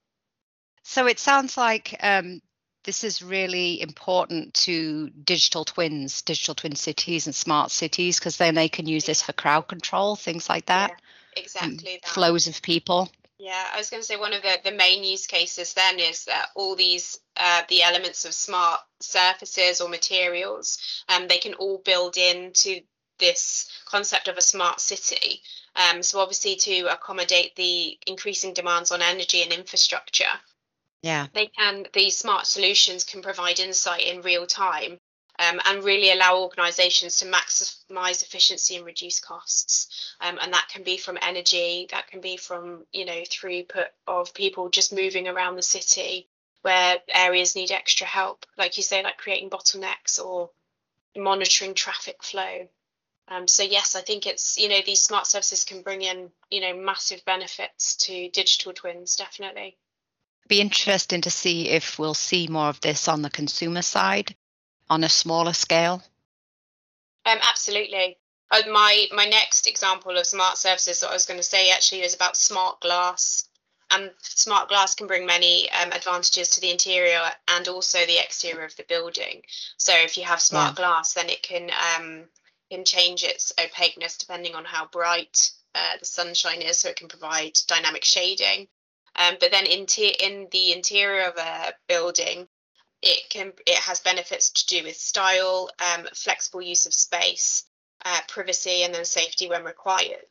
So 0.83 1.07
it 1.07 1.19
sounds 1.19 1.57
like 1.57 1.95
um, 2.01 2.41
this 2.83 3.03
is 3.03 3.21
really 3.21 3.81
important 3.81 4.53
to 4.55 5.09
digital 5.09 5.63
twins, 5.65 6.21
digital 6.21 6.55
twin 6.55 6.75
cities, 6.75 7.27
and 7.27 7.35
smart 7.35 7.71
cities 7.71 8.19
because 8.19 8.37
then 8.37 8.55
they 8.55 8.69
can 8.69 8.87
use 8.87 9.05
this 9.05 9.21
for 9.21 9.33
crowd 9.33 9.67
control, 9.67 10.15
things 10.15 10.49
like 10.49 10.65
that. 10.65 10.91
Yeah, 11.35 11.43
exactly. 11.43 11.99
That. 12.01 12.09
Flows 12.09 12.47
of 12.47 12.61
people. 12.61 13.11
Yeah, 13.37 13.67
I 13.73 13.77
was 13.77 13.89
going 13.89 14.01
to 14.01 14.05
say 14.05 14.17
one 14.17 14.33
of 14.33 14.43
the, 14.43 14.59
the 14.63 14.71
main 14.71 15.03
use 15.03 15.25
cases 15.25 15.73
then 15.73 15.99
is 15.99 16.25
that 16.25 16.49
all 16.55 16.75
these 16.75 17.19
uh, 17.37 17.63
the 17.69 17.81
elements 17.81 18.23
of 18.25 18.33
smart 18.33 18.81
surfaces 18.99 19.81
or 19.81 19.89
materials, 19.89 20.77
um, 21.09 21.27
they 21.27 21.39
can 21.39 21.55
all 21.55 21.79
build 21.83 22.17
into 22.17 22.81
this 23.17 23.67
concept 23.85 24.27
of 24.27 24.37
a 24.37 24.41
smart 24.41 24.79
city. 24.79 25.41
Um, 25.75 26.03
so 26.03 26.19
obviously 26.19 26.55
to 26.57 26.93
accommodate 26.93 27.55
the 27.55 27.97
increasing 28.05 28.53
demands 28.53 28.91
on 28.91 29.01
energy 29.01 29.41
and 29.41 29.53
infrastructure, 29.53 30.39
yeah. 31.01 31.27
They 31.33 31.47
can, 31.47 31.87
these 31.93 32.17
smart 32.17 32.45
solutions 32.45 33.03
can 33.03 33.21
provide 33.21 33.59
insight 33.59 34.05
in 34.05 34.21
real 34.21 34.45
time 34.45 34.99
um, 35.39 35.59
and 35.65 35.83
really 35.83 36.11
allow 36.11 36.39
organizations 36.39 37.17
to 37.17 37.25
maximize 37.25 38.21
efficiency 38.21 38.75
and 38.75 38.85
reduce 38.85 39.19
costs. 39.19 40.15
Um, 40.21 40.37
and 40.39 40.53
that 40.53 40.67
can 40.69 40.83
be 40.83 40.97
from 40.97 41.17
energy, 41.21 41.87
that 41.91 42.07
can 42.07 42.21
be 42.21 42.37
from, 42.37 42.85
you 42.93 43.05
know, 43.05 43.21
throughput 43.21 43.87
of 44.07 44.33
people 44.33 44.69
just 44.69 44.93
moving 44.93 45.27
around 45.27 45.55
the 45.55 45.63
city 45.63 46.27
where 46.61 46.97
areas 47.09 47.55
need 47.55 47.71
extra 47.71 48.05
help, 48.05 48.45
like 48.55 48.77
you 48.77 48.83
say, 48.83 49.01
like 49.01 49.17
creating 49.17 49.49
bottlenecks 49.49 50.23
or 50.23 50.51
monitoring 51.17 51.73
traffic 51.73 52.23
flow. 52.23 52.67
Um, 53.27 53.47
so 53.47 53.63
yes, 53.63 53.95
I 53.95 54.01
think 54.01 54.27
it's 54.27 54.59
you 54.59 54.67
know 54.67 54.81
these 54.85 55.01
smart 55.01 55.25
services 55.25 55.63
can 55.63 55.81
bring 55.81 56.01
in 56.01 56.29
you 56.49 56.59
know 56.61 56.75
massive 56.75 57.23
benefits 57.25 57.95
to 57.95 58.29
digital 58.29 58.73
twins, 58.73 59.15
definitely 59.15 59.77
be 60.47 60.61
interesting 60.61 61.21
to 61.21 61.29
see 61.31 61.69
if 61.69 61.97
we'll 61.97 62.13
see 62.13 62.47
more 62.47 62.67
of 62.67 62.81
this 62.81 63.07
on 63.07 63.21
the 63.21 63.29
consumer 63.29 63.81
side 63.81 64.35
on 64.89 65.03
a 65.03 65.09
smaller 65.09 65.53
scale. 65.53 66.03
Um, 67.25 67.37
absolutely. 67.41 68.17
Uh, 68.51 68.61
my 68.69 69.07
my 69.13 69.25
next 69.25 69.67
example 69.67 70.17
of 70.17 70.25
smart 70.25 70.57
services 70.57 70.99
that 70.99 71.09
I 71.09 71.13
was 71.13 71.25
going 71.25 71.39
to 71.39 71.43
say 71.43 71.71
actually 71.71 72.01
is 72.01 72.15
about 72.15 72.35
smart 72.35 72.81
glass. 72.81 73.47
And 73.93 74.11
smart 74.21 74.69
glass 74.69 74.95
can 74.95 75.07
bring 75.07 75.25
many 75.25 75.69
um, 75.71 75.91
advantages 75.91 76.49
to 76.51 76.61
the 76.61 76.71
interior 76.71 77.23
and 77.49 77.67
also 77.67 78.05
the 78.05 78.19
exterior 78.19 78.63
of 78.63 78.75
the 78.77 78.83
building. 78.83 79.43
So 79.77 79.93
if 79.93 80.17
you 80.17 80.23
have 80.23 80.41
smart 80.41 80.71
yeah. 80.71 80.75
glass, 80.75 81.13
then 81.13 81.29
it 81.29 81.43
can 81.43 81.69
um, 81.95 82.25
can 82.71 82.85
change 82.85 83.23
its 83.23 83.51
opaqueness 83.59 84.17
depending 84.17 84.55
on 84.55 84.63
how 84.63 84.87
bright 84.87 85.51
uh, 85.75 85.97
the 85.99 86.05
sunshine 86.05 86.61
is, 86.61 86.77
so 86.77 86.89
it 86.89 86.95
can 86.95 87.09
provide 87.09 87.59
dynamic 87.67 88.05
shading. 88.05 88.67
Um, 89.21 89.35
but 89.39 89.51
then 89.51 89.65
in, 89.65 89.85
in 90.19 90.47
the 90.51 90.73
interior 90.73 91.27
of 91.27 91.37
a 91.37 91.73
building, 91.87 92.47
it 93.01 93.29
can 93.29 93.53
it 93.65 93.77
has 93.77 93.99
benefits 93.99 94.49
to 94.51 94.67
do 94.67 94.83
with 94.83 94.95
style, 94.95 95.69
um, 95.79 96.07
flexible 96.13 96.61
use 96.61 96.85
of 96.85 96.93
space, 96.93 97.65
uh, 98.05 98.19
privacy, 98.27 98.83
and 98.83 98.93
then 98.93 99.05
safety 99.05 99.47
when 99.47 99.63
required. 99.63 100.25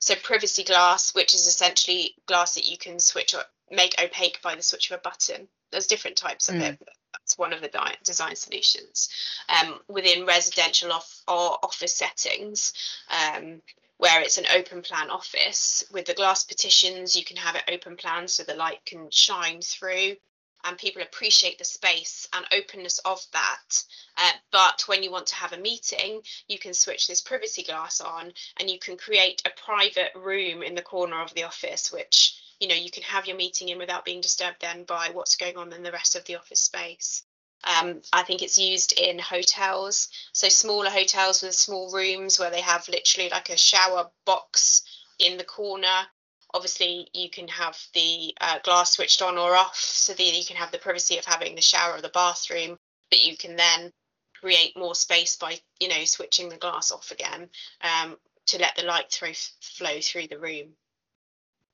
So 0.00 0.14
privacy 0.14 0.64
glass, 0.64 1.14
which 1.14 1.34
is 1.34 1.46
essentially 1.46 2.14
glass 2.26 2.54
that 2.54 2.70
you 2.70 2.78
can 2.78 3.00
switch 3.00 3.34
or 3.34 3.42
make 3.70 4.00
opaque 4.02 4.40
by 4.42 4.54
the 4.54 4.62
switch 4.62 4.90
of 4.90 4.98
a 4.98 5.02
button. 5.02 5.48
There's 5.70 5.86
different 5.86 6.16
types 6.16 6.48
of 6.48 6.56
mm. 6.56 6.62
it. 6.62 6.88
That's 7.12 7.36
one 7.36 7.52
of 7.52 7.60
the 7.60 7.70
design 8.04 8.36
solutions. 8.36 9.08
Um, 9.48 9.80
within 9.88 10.24
residential 10.24 10.92
off- 10.92 11.22
or 11.26 11.58
office 11.62 11.94
settings, 11.94 12.72
um, 13.10 13.60
where 13.98 14.22
it's 14.22 14.38
an 14.38 14.46
open 14.54 14.82
plan 14.82 15.10
office. 15.10 15.84
With 15.92 16.06
the 16.06 16.14
glass 16.14 16.44
partitions 16.44 17.14
you 17.14 17.24
can 17.24 17.36
have 17.36 17.56
it 17.56 17.64
open 17.68 17.96
plan 17.96 18.26
so 18.28 18.42
the 18.42 18.54
light 18.54 18.84
can 18.86 19.10
shine 19.10 19.60
through 19.60 20.16
and 20.64 20.78
people 20.78 21.02
appreciate 21.02 21.58
the 21.58 21.64
space 21.64 22.26
and 22.32 22.44
openness 22.52 22.98
of 23.00 23.24
that. 23.32 23.84
Uh, 24.16 24.32
but 24.50 24.82
when 24.86 25.02
you 25.02 25.10
want 25.10 25.26
to 25.28 25.36
have 25.36 25.52
a 25.52 25.58
meeting 25.58 26.22
you 26.48 26.58
can 26.58 26.74
switch 26.74 27.06
this 27.06 27.20
privacy 27.20 27.62
glass 27.62 28.00
on 28.00 28.32
and 28.58 28.70
you 28.70 28.78
can 28.78 28.96
create 28.96 29.42
a 29.44 29.62
private 29.64 30.12
room 30.14 30.62
in 30.62 30.74
the 30.74 30.82
corner 30.82 31.20
of 31.20 31.34
the 31.34 31.44
office 31.44 31.92
which 31.92 32.34
you 32.60 32.68
know 32.68 32.74
you 32.74 32.90
can 32.90 33.02
have 33.02 33.26
your 33.26 33.36
meeting 33.36 33.68
in 33.68 33.78
without 33.78 34.04
being 34.04 34.20
disturbed 34.20 34.60
then 34.60 34.84
by 34.84 35.10
what's 35.12 35.36
going 35.36 35.56
on 35.56 35.72
in 35.72 35.82
the 35.82 35.92
rest 35.92 36.16
of 36.16 36.24
the 36.24 36.36
office 36.36 36.60
space 36.60 37.22
Um, 37.64 38.02
I 38.12 38.22
think 38.22 38.42
it's 38.42 38.58
used 38.58 38.92
in 38.92 39.18
hotels, 39.18 40.08
so 40.32 40.48
smaller 40.48 40.90
hotels 40.90 41.42
with 41.42 41.54
small 41.54 41.90
rooms 41.92 42.38
where 42.38 42.50
they 42.50 42.60
have 42.60 42.88
literally 42.88 43.30
like 43.30 43.50
a 43.50 43.56
shower 43.56 44.10
box 44.24 44.82
in 45.18 45.36
the 45.38 45.44
corner. 45.44 46.06
Obviously, 46.54 47.08
you 47.12 47.28
can 47.28 47.48
have 47.48 47.78
the 47.94 48.34
uh, 48.40 48.58
glass 48.60 48.92
switched 48.92 49.22
on 49.22 49.36
or 49.36 49.54
off 49.54 49.76
so 49.76 50.14
that 50.14 50.22
you 50.22 50.44
can 50.44 50.56
have 50.56 50.70
the 50.70 50.78
privacy 50.78 51.18
of 51.18 51.24
having 51.24 51.54
the 51.54 51.60
shower 51.60 51.96
or 51.96 52.00
the 52.00 52.08
bathroom, 52.08 52.78
but 53.10 53.24
you 53.24 53.36
can 53.36 53.56
then 53.56 53.92
create 54.40 54.76
more 54.76 54.94
space 54.94 55.36
by 55.36 55.58
you 55.80 55.88
know 55.88 56.04
switching 56.04 56.48
the 56.48 56.56
glass 56.56 56.92
off 56.92 57.10
again 57.10 57.48
um, 57.82 58.16
to 58.46 58.58
let 58.58 58.76
the 58.76 58.84
light 58.84 59.10
through, 59.10 59.34
flow 59.60 60.00
through 60.00 60.28
the 60.28 60.38
room. 60.38 60.68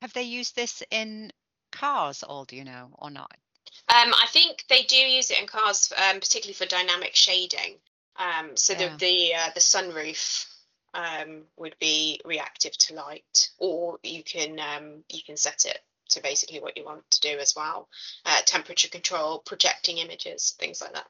Have 0.03 0.13
they 0.13 0.23
used 0.23 0.57
this 0.57 0.83
in 0.91 1.31
cars, 1.73 2.23
all 2.23 2.45
do 2.45 2.57
you 2.57 2.65
know, 2.65 2.91
or 2.99 3.11
not? 3.11 3.37
Um, 3.89 4.15
I 4.15 4.27
think 4.31 4.65
they 4.69 4.83
do 4.83 4.97
use 4.97 5.31
it 5.31 5.41
in 5.41 5.47
cars, 5.47 5.93
um, 5.97 6.21
particularly 6.21 6.55
for 6.55 6.67
dynamic 6.67 7.15
shading. 7.15 7.77
Um, 8.17 8.57
so 8.57 8.73
yeah. 8.73 8.91
the 8.91 8.97
the 8.97 9.35
uh, 9.35 9.51
the 9.55 9.61
sunroof 9.61 10.47
um, 10.95 11.43
would 11.57 11.77
be 11.81 12.21
reactive 12.25 12.77
to 12.79 12.95
light, 12.95 13.51
or 13.59 13.99
you 14.03 14.23
can 14.23 14.59
um, 14.61 15.05
you 15.11 15.23
can 15.25 15.37
set 15.37 15.65
it 15.65 15.81
to 16.11 16.23
basically 16.23 16.61
what 16.61 16.77
you 16.77 16.85
want 16.85 17.09
to 17.11 17.21
do 17.21 17.39
as 17.39 17.55
well. 17.57 17.89
Uh, 18.25 18.41
temperature 18.47 18.89
control, 18.89 19.41
projecting 19.41 19.99
images, 19.99 20.55
things 20.59 20.81
like 20.81 20.95
that. 20.95 21.07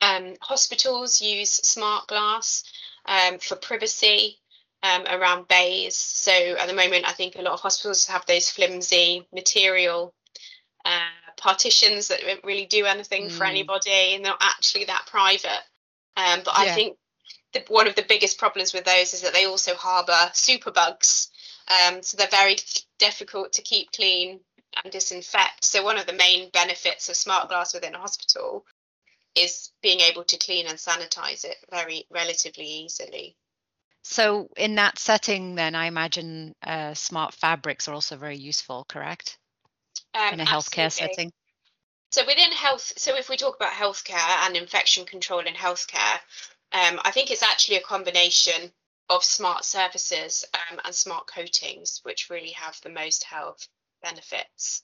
Um, 0.00 0.34
hospitals 0.40 1.22
use 1.22 1.50
smart 1.50 2.08
glass 2.08 2.64
um, 3.06 3.38
for 3.38 3.56
privacy 3.56 4.38
um, 4.82 5.06
around 5.06 5.48
bays. 5.48 5.96
So 5.96 6.32
at 6.32 6.66
the 6.66 6.74
moment, 6.74 7.08
I 7.08 7.12
think 7.12 7.36
a 7.36 7.42
lot 7.42 7.54
of 7.54 7.60
hospitals 7.60 8.06
have 8.06 8.26
those 8.26 8.50
flimsy 8.50 9.26
material 9.32 10.12
uh, 10.84 11.08
partitions 11.44 12.08
that 12.08 12.22
don't 12.22 12.42
really 12.42 12.64
do 12.64 12.86
anything 12.86 13.26
mm. 13.26 13.30
for 13.30 13.44
anybody, 13.44 14.14
and 14.14 14.24
they're 14.24 14.32
not 14.32 14.42
actually 14.42 14.84
that 14.86 15.06
private. 15.06 15.62
Um, 16.16 16.40
but 16.42 16.54
yeah. 16.56 16.72
I 16.72 16.74
think 16.74 16.96
the, 17.52 17.62
one 17.68 17.86
of 17.86 17.94
the 17.94 18.06
biggest 18.08 18.38
problems 18.38 18.72
with 18.72 18.84
those 18.84 19.12
is 19.12 19.20
that 19.20 19.34
they 19.34 19.44
also 19.44 19.74
harbour 19.74 20.30
superbugs. 20.32 21.28
Um, 21.68 22.02
so 22.02 22.16
they're 22.16 22.28
very 22.28 22.56
difficult 22.98 23.52
to 23.54 23.62
keep 23.62 23.92
clean 23.92 24.40
and 24.82 24.90
disinfect. 24.90 25.64
So 25.64 25.84
one 25.84 25.98
of 25.98 26.06
the 26.06 26.14
main 26.14 26.48
benefits 26.50 27.10
of 27.10 27.16
smart 27.16 27.48
glass 27.48 27.74
within 27.74 27.94
a 27.94 27.98
hospital 27.98 28.64
is 29.36 29.70
being 29.82 30.00
able 30.00 30.24
to 30.24 30.38
clean 30.38 30.66
and 30.66 30.78
sanitize 30.78 31.44
it 31.44 31.56
very 31.70 32.06
relatively 32.10 32.66
easily. 32.66 33.36
So, 34.06 34.48
in 34.56 34.74
that 34.74 34.98
setting, 34.98 35.54
then 35.54 35.74
I 35.74 35.86
imagine 35.86 36.54
uh, 36.62 36.92
smart 36.92 37.32
fabrics 37.32 37.88
are 37.88 37.94
also 37.94 38.18
very 38.18 38.36
useful, 38.36 38.84
correct? 38.86 39.38
Um, 40.14 40.34
in 40.34 40.40
a 40.40 40.44
healthcare 40.44 40.84
absolutely. 40.84 41.14
setting. 41.14 41.32
So, 42.10 42.24
within 42.24 42.52
health, 42.52 42.92
so 42.96 43.16
if 43.16 43.28
we 43.28 43.36
talk 43.36 43.56
about 43.56 43.72
healthcare 43.72 44.46
and 44.46 44.56
infection 44.56 45.04
control 45.04 45.40
in 45.40 45.54
healthcare, 45.54 46.20
um, 46.72 47.00
I 47.02 47.10
think 47.10 47.30
it's 47.30 47.42
actually 47.42 47.78
a 47.78 47.82
combination 47.82 48.70
of 49.10 49.24
smart 49.24 49.64
surfaces 49.64 50.44
um, 50.54 50.80
and 50.84 50.94
smart 50.94 51.26
coatings, 51.26 52.00
which 52.04 52.30
really 52.30 52.50
have 52.50 52.80
the 52.82 52.90
most 52.90 53.24
health 53.24 53.66
benefits. 54.02 54.82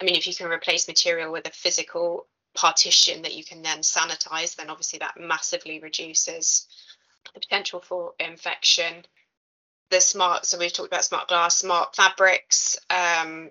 I 0.00 0.04
mean, 0.04 0.14
if 0.14 0.26
you 0.26 0.34
can 0.34 0.48
replace 0.48 0.86
material 0.86 1.32
with 1.32 1.48
a 1.48 1.52
physical 1.52 2.26
partition 2.54 3.22
that 3.22 3.34
you 3.34 3.44
can 3.44 3.62
then 3.62 3.80
sanitize, 3.80 4.56
then 4.56 4.70
obviously 4.70 5.00
that 5.00 5.18
massively 5.18 5.80
reduces 5.80 6.66
the 7.34 7.40
potential 7.40 7.80
for 7.80 8.12
infection. 8.18 9.04
The 9.90 10.00
smart, 10.00 10.46
so 10.46 10.58
we've 10.58 10.72
talked 10.72 10.88
about 10.88 11.04
smart 11.04 11.28
glass, 11.28 11.56
smart 11.56 11.96
fabrics 11.96 12.76
um, 12.90 13.50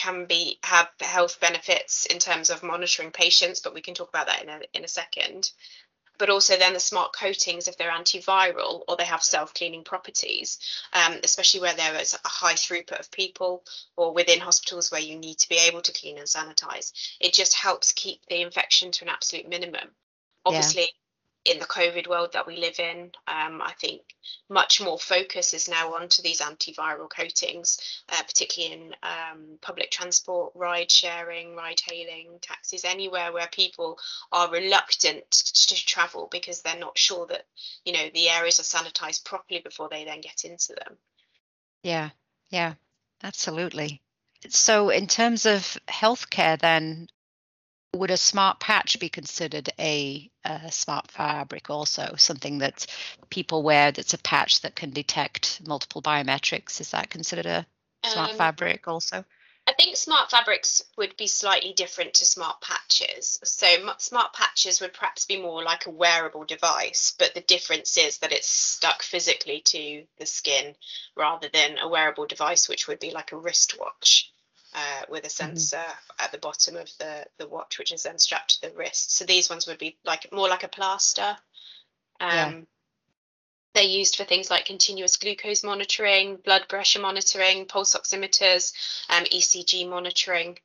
can 0.00 0.24
be 0.24 0.58
have 0.62 0.88
health 1.00 1.38
benefits 1.40 2.06
in 2.06 2.18
terms 2.18 2.48
of 2.48 2.62
monitoring 2.62 3.10
patients, 3.10 3.60
but 3.60 3.74
we 3.74 3.82
can 3.82 3.94
talk 3.94 4.08
about 4.08 4.26
that 4.26 4.42
in 4.42 4.48
a 4.48 4.60
in 4.72 4.84
a 4.84 4.88
second. 4.88 5.52
But 6.18 6.30
also 6.30 6.56
then 6.56 6.74
the 6.74 6.80
smart 6.80 7.14
coatings, 7.14 7.66
if 7.66 7.76
they're 7.76 7.90
antiviral 7.90 8.82
or 8.86 8.96
they 8.96 9.04
have 9.04 9.22
self-cleaning 9.22 9.84
properties, 9.84 10.58
um, 10.92 11.18
especially 11.24 11.60
where 11.60 11.74
there 11.74 11.94
is 11.94 12.12
a 12.12 12.28
high 12.28 12.52
throughput 12.54 13.00
of 13.00 13.10
people 13.10 13.64
or 13.96 14.12
within 14.12 14.38
hospitals 14.38 14.90
where 14.90 15.00
you 15.00 15.18
need 15.18 15.38
to 15.38 15.48
be 15.48 15.56
able 15.56 15.80
to 15.80 15.92
clean 15.92 16.18
and 16.18 16.26
sanitize, 16.26 16.92
it 17.20 17.32
just 17.32 17.54
helps 17.54 17.92
keep 17.92 18.20
the 18.26 18.42
infection 18.42 18.92
to 18.92 19.04
an 19.04 19.10
absolute 19.10 19.48
minimum. 19.48 19.88
Obviously, 20.44 20.82
yeah 20.82 20.99
in 21.44 21.58
the 21.58 21.64
COVID 21.64 22.06
world 22.06 22.32
that 22.34 22.46
we 22.46 22.56
live 22.56 22.78
in, 22.78 23.12
um, 23.26 23.62
I 23.62 23.72
think 23.80 24.02
much 24.50 24.80
more 24.80 24.98
focus 24.98 25.54
is 25.54 25.68
now 25.68 25.94
onto 25.94 26.22
these 26.22 26.40
antiviral 26.40 27.08
coatings, 27.08 27.78
uh, 28.10 28.22
particularly 28.22 28.74
in 28.74 28.94
um, 29.02 29.58
public 29.62 29.90
transport, 29.90 30.52
ride 30.54 30.90
sharing, 30.90 31.56
ride 31.56 31.80
hailing, 31.80 32.38
taxis, 32.42 32.84
anywhere 32.84 33.32
where 33.32 33.48
people 33.52 33.98
are 34.32 34.50
reluctant 34.50 35.30
to 35.30 35.74
travel 35.74 36.28
because 36.30 36.60
they're 36.60 36.78
not 36.78 36.98
sure 36.98 37.26
that 37.26 37.46
you 37.84 37.92
know 37.92 38.10
the 38.12 38.28
areas 38.28 38.60
are 38.60 38.62
sanitized 38.62 39.24
properly 39.24 39.60
before 39.60 39.88
they 39.88 40.04
then 40.04 40.20
get 40.20 40.44
into 40.44 40.74
them. 40.74 40.98
Yeah, 41.82 42.10
yeah, 42.50 42.74
absolutely. 43.22 44.02
So, 44.48 44.90
in 44.90 45.06
terms 45.06 45.46
of 45.46 45.78
healthcare, 45.88 46.58
then 46.58 47.08
would 47.94 48.10
a 48.10 48.16
smart 48.16 48.60
patch 48.60 48.98
be 49.00 49.08
considered 49.08 49.68
a, 49.78 50.30
a, 50.44 50.70
smart 50.70 51.10
fabric 51.10 51.70
also? 51.70 52.14
Something 52.16 52.58
that 52.58 52.86
people 53.30 53.62
wear 53.62 53.90
that's 53.90 54.14
a 54.14 54.18
patch 54.18 54.60
that 54.60 54.76
can 54.76 54.90
detect 54.90 55.60
multiple 55.66 56.00
biometrics? 56.00 56.80
Is 56.80 56.92
that 56.92 57.10
considered 57.10 57.46
a 57.46 57.66
smart 58.04 58.32
um, 58.32 58.36
fabric 58.36 58.86
also? 58.86 59.24
I 59.66 59.72
think 59.72 59.96
smart 59.96 60.30
fabrics 60.30 60.82
would 60.96 61.16
be 61.16 61.26
slightly 61.26 61.72
different 61.72 62.14
to 62.14 62.24
smart 62.24 62.60
patches. 62.60 63.38
So 63.44 63.66
smart 63.98 64.32
patches 64.34 64.80
would 64.80 64.94
perhaps 64.94 65.26
be 65.26 65.40
more 65.40 65.62
like 65.62 65.86
a 65.86 65.90
wearable 65.90 66.44
device 66.44 67.14
but 67.18 67.34
the 67.34 67.40
difference 67.42 67.98
is 67.98 68.18
that 68.18 68.32
it's 68.32 68.48
stuck 68.48 69.02
physically 69.02 69.60
to 69.66 70.04
the 70.18 70.26
skin 70.26 70.74
rather 71.16 71.48
than 71.52 71.78
a 71.78 71.88
wearable 71.88 72.26
device 72.26 72.68
which 72.68 72.88
would 72.88 73.00
be 73.00 73.10
like 73.10 73.32
a 73.32 73.36
wristwatch 73.36 74.32
uh, 74.74 75.02
with 75.08 75.24
a 75.24 75.28
mm-hmm. 75.28 75.56
sensor 75.56 75.76
mm-hmm. 75.76 76.24
at 76.24 76.32
the 76.32 76.38
bottom 76.38 76.76
of 76.76 76.90
the, 76.98 77.26
the 77.38 77.48
watch, 77.48 77.78
which 77.78 77.92
is 77.92 78.02
then 78.02 78.18
strapped 78.18 78.60
to 78.60 78.68
the 78.68 78.76
wrist. 78.76 79.16
So 79.16 79.24
these 79.24 79.50
ones 79.50 79.66
would 79.66 79.78
be 79.78 79.96
like 80.04 80.32
more 80.32 80.48
like 80.48 80.64
a 80.64 80.68
plaster. 80.68 81.36
Um, 82.20 82.30
yeah. 82.30 82.60
They're 83.74 83.84
used 83.84 84.16
for 84.16 84.24
things 84.24 84.50
like 84.50 84.64
continuous 84.64 85.16
glucose 85.16 85.62
monitoring, 85.62 86.36
blood 86.36 86.68
pressure 86.68 87.00
monitoring, 87.00 87.66
pulse 87.66 87.94
oximeters, 87.94 88.72
um, 89.08 89.24
ECG 89.24 89.88
monitoring. 89.88 90.58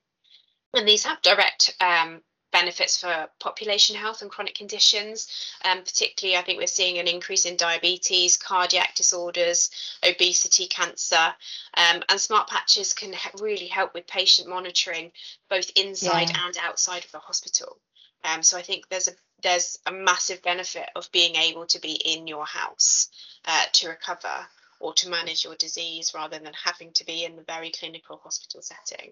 And 0.73 0.87
these 0.87 1.03
have 1.03 1.21
direct 1.21 1.75
um, 1.79 2.21
benefits 2.55 2.97
for 2.97 3.27
population 3.41 3.97
health 3.97 4.21
and 4.21 4.31
chronic 4.31 4.55
conditions. 4.55 5.27
Um, 5.65 5.79
particularly, 5.79 6.37
I 6.37 6.41
think 6.41 6.57
we're 6.57 6.67
seeing 6.67 6.99
an 6.99 7.07
increase 7.07 7.45
in 7.45 7.57
diabetes, 7.57 8.37
cardiac 8.37 8.95
disorders, 8.95 9.69
obesity, 10.07 10.67
cancer, 10.67 11.35
um, 11.75 12.01
and 12.07 12.17
smart 12.17 12.47
patches 12.47 12.93
can 12.93 13.13
really 13.41 13.67
help 13.67 13.93
with 13.93 14.07
patient 14.07 14.47
monitoring 14.47 15.11
both 15.49 15.69
inside 15.75 16.29
yeah. 16.29 16.45
and 16.45 16.57
outside 16.61 17.03
of 17.03 17.11
the 17.11 17.19
hospital. 17.19 17.77
Um, 18.23 18.41
so 18.41 18.57
I 18.57 18.61
think 18.61 18.87
there's 18.87 19.09
a 19.09 19.15
there's 19.43 19.77
a 19.85 19.91
massive 19.91 20.41
benefit 20.41 20.87
of 20.95 21.11
being 21.11 21.35
able 21.35 21.65
to 21.67 21.79
be 21.79 21.91
in 21.91 22.25
your 22.25 22.45
house 22.45 23.09
uh, 23.43 23.65
to 23.73 23.89
recover 23.89 24.47
or 24.79 24.93
to 24.93 25.09
manage 25.09 25.43
your 25.43 25.55
disease 25.55 26.13
rather 26.13 26.39
than 26.39 26.53
having 26.53 26.91
to 26.93 27.05
be 27.05 27.25
in 27.25 27.35
the 27.35 27.43
very 27.43 27.71
clinical 27.71 28.17
hospital 28.17 28.61
setting. 28.61 29.11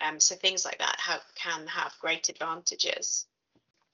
Um, 0.00 0.20
so 0.20 0.34
things 0.34 0.64
like 0.64 0.78
that 0.78 0.98
have, 1.00 1.22
can 1.34 1.66
have 1.66 1.94
great 2.00 2.28
advantages. 2.28 3.26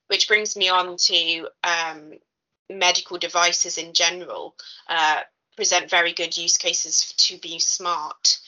Which 0.08 0.28
brings 0.28 0.56
me 0.56 0.68
on 0.68 0.96
to 0.96 1.48
um, 1.64 2.12
medical 2.70 3.18
devices 3.18 3.78
in 3.78 3.92
general 3.92 4.54
uh, 4.88 5.20
present 5.56 5.90
very 5.90 6.12
good 6.12 6.36
use 6.36 6.58
cases 6.58 7.12
to 7.16 7.38
be 7.38 7.58
smart 7.58 8.38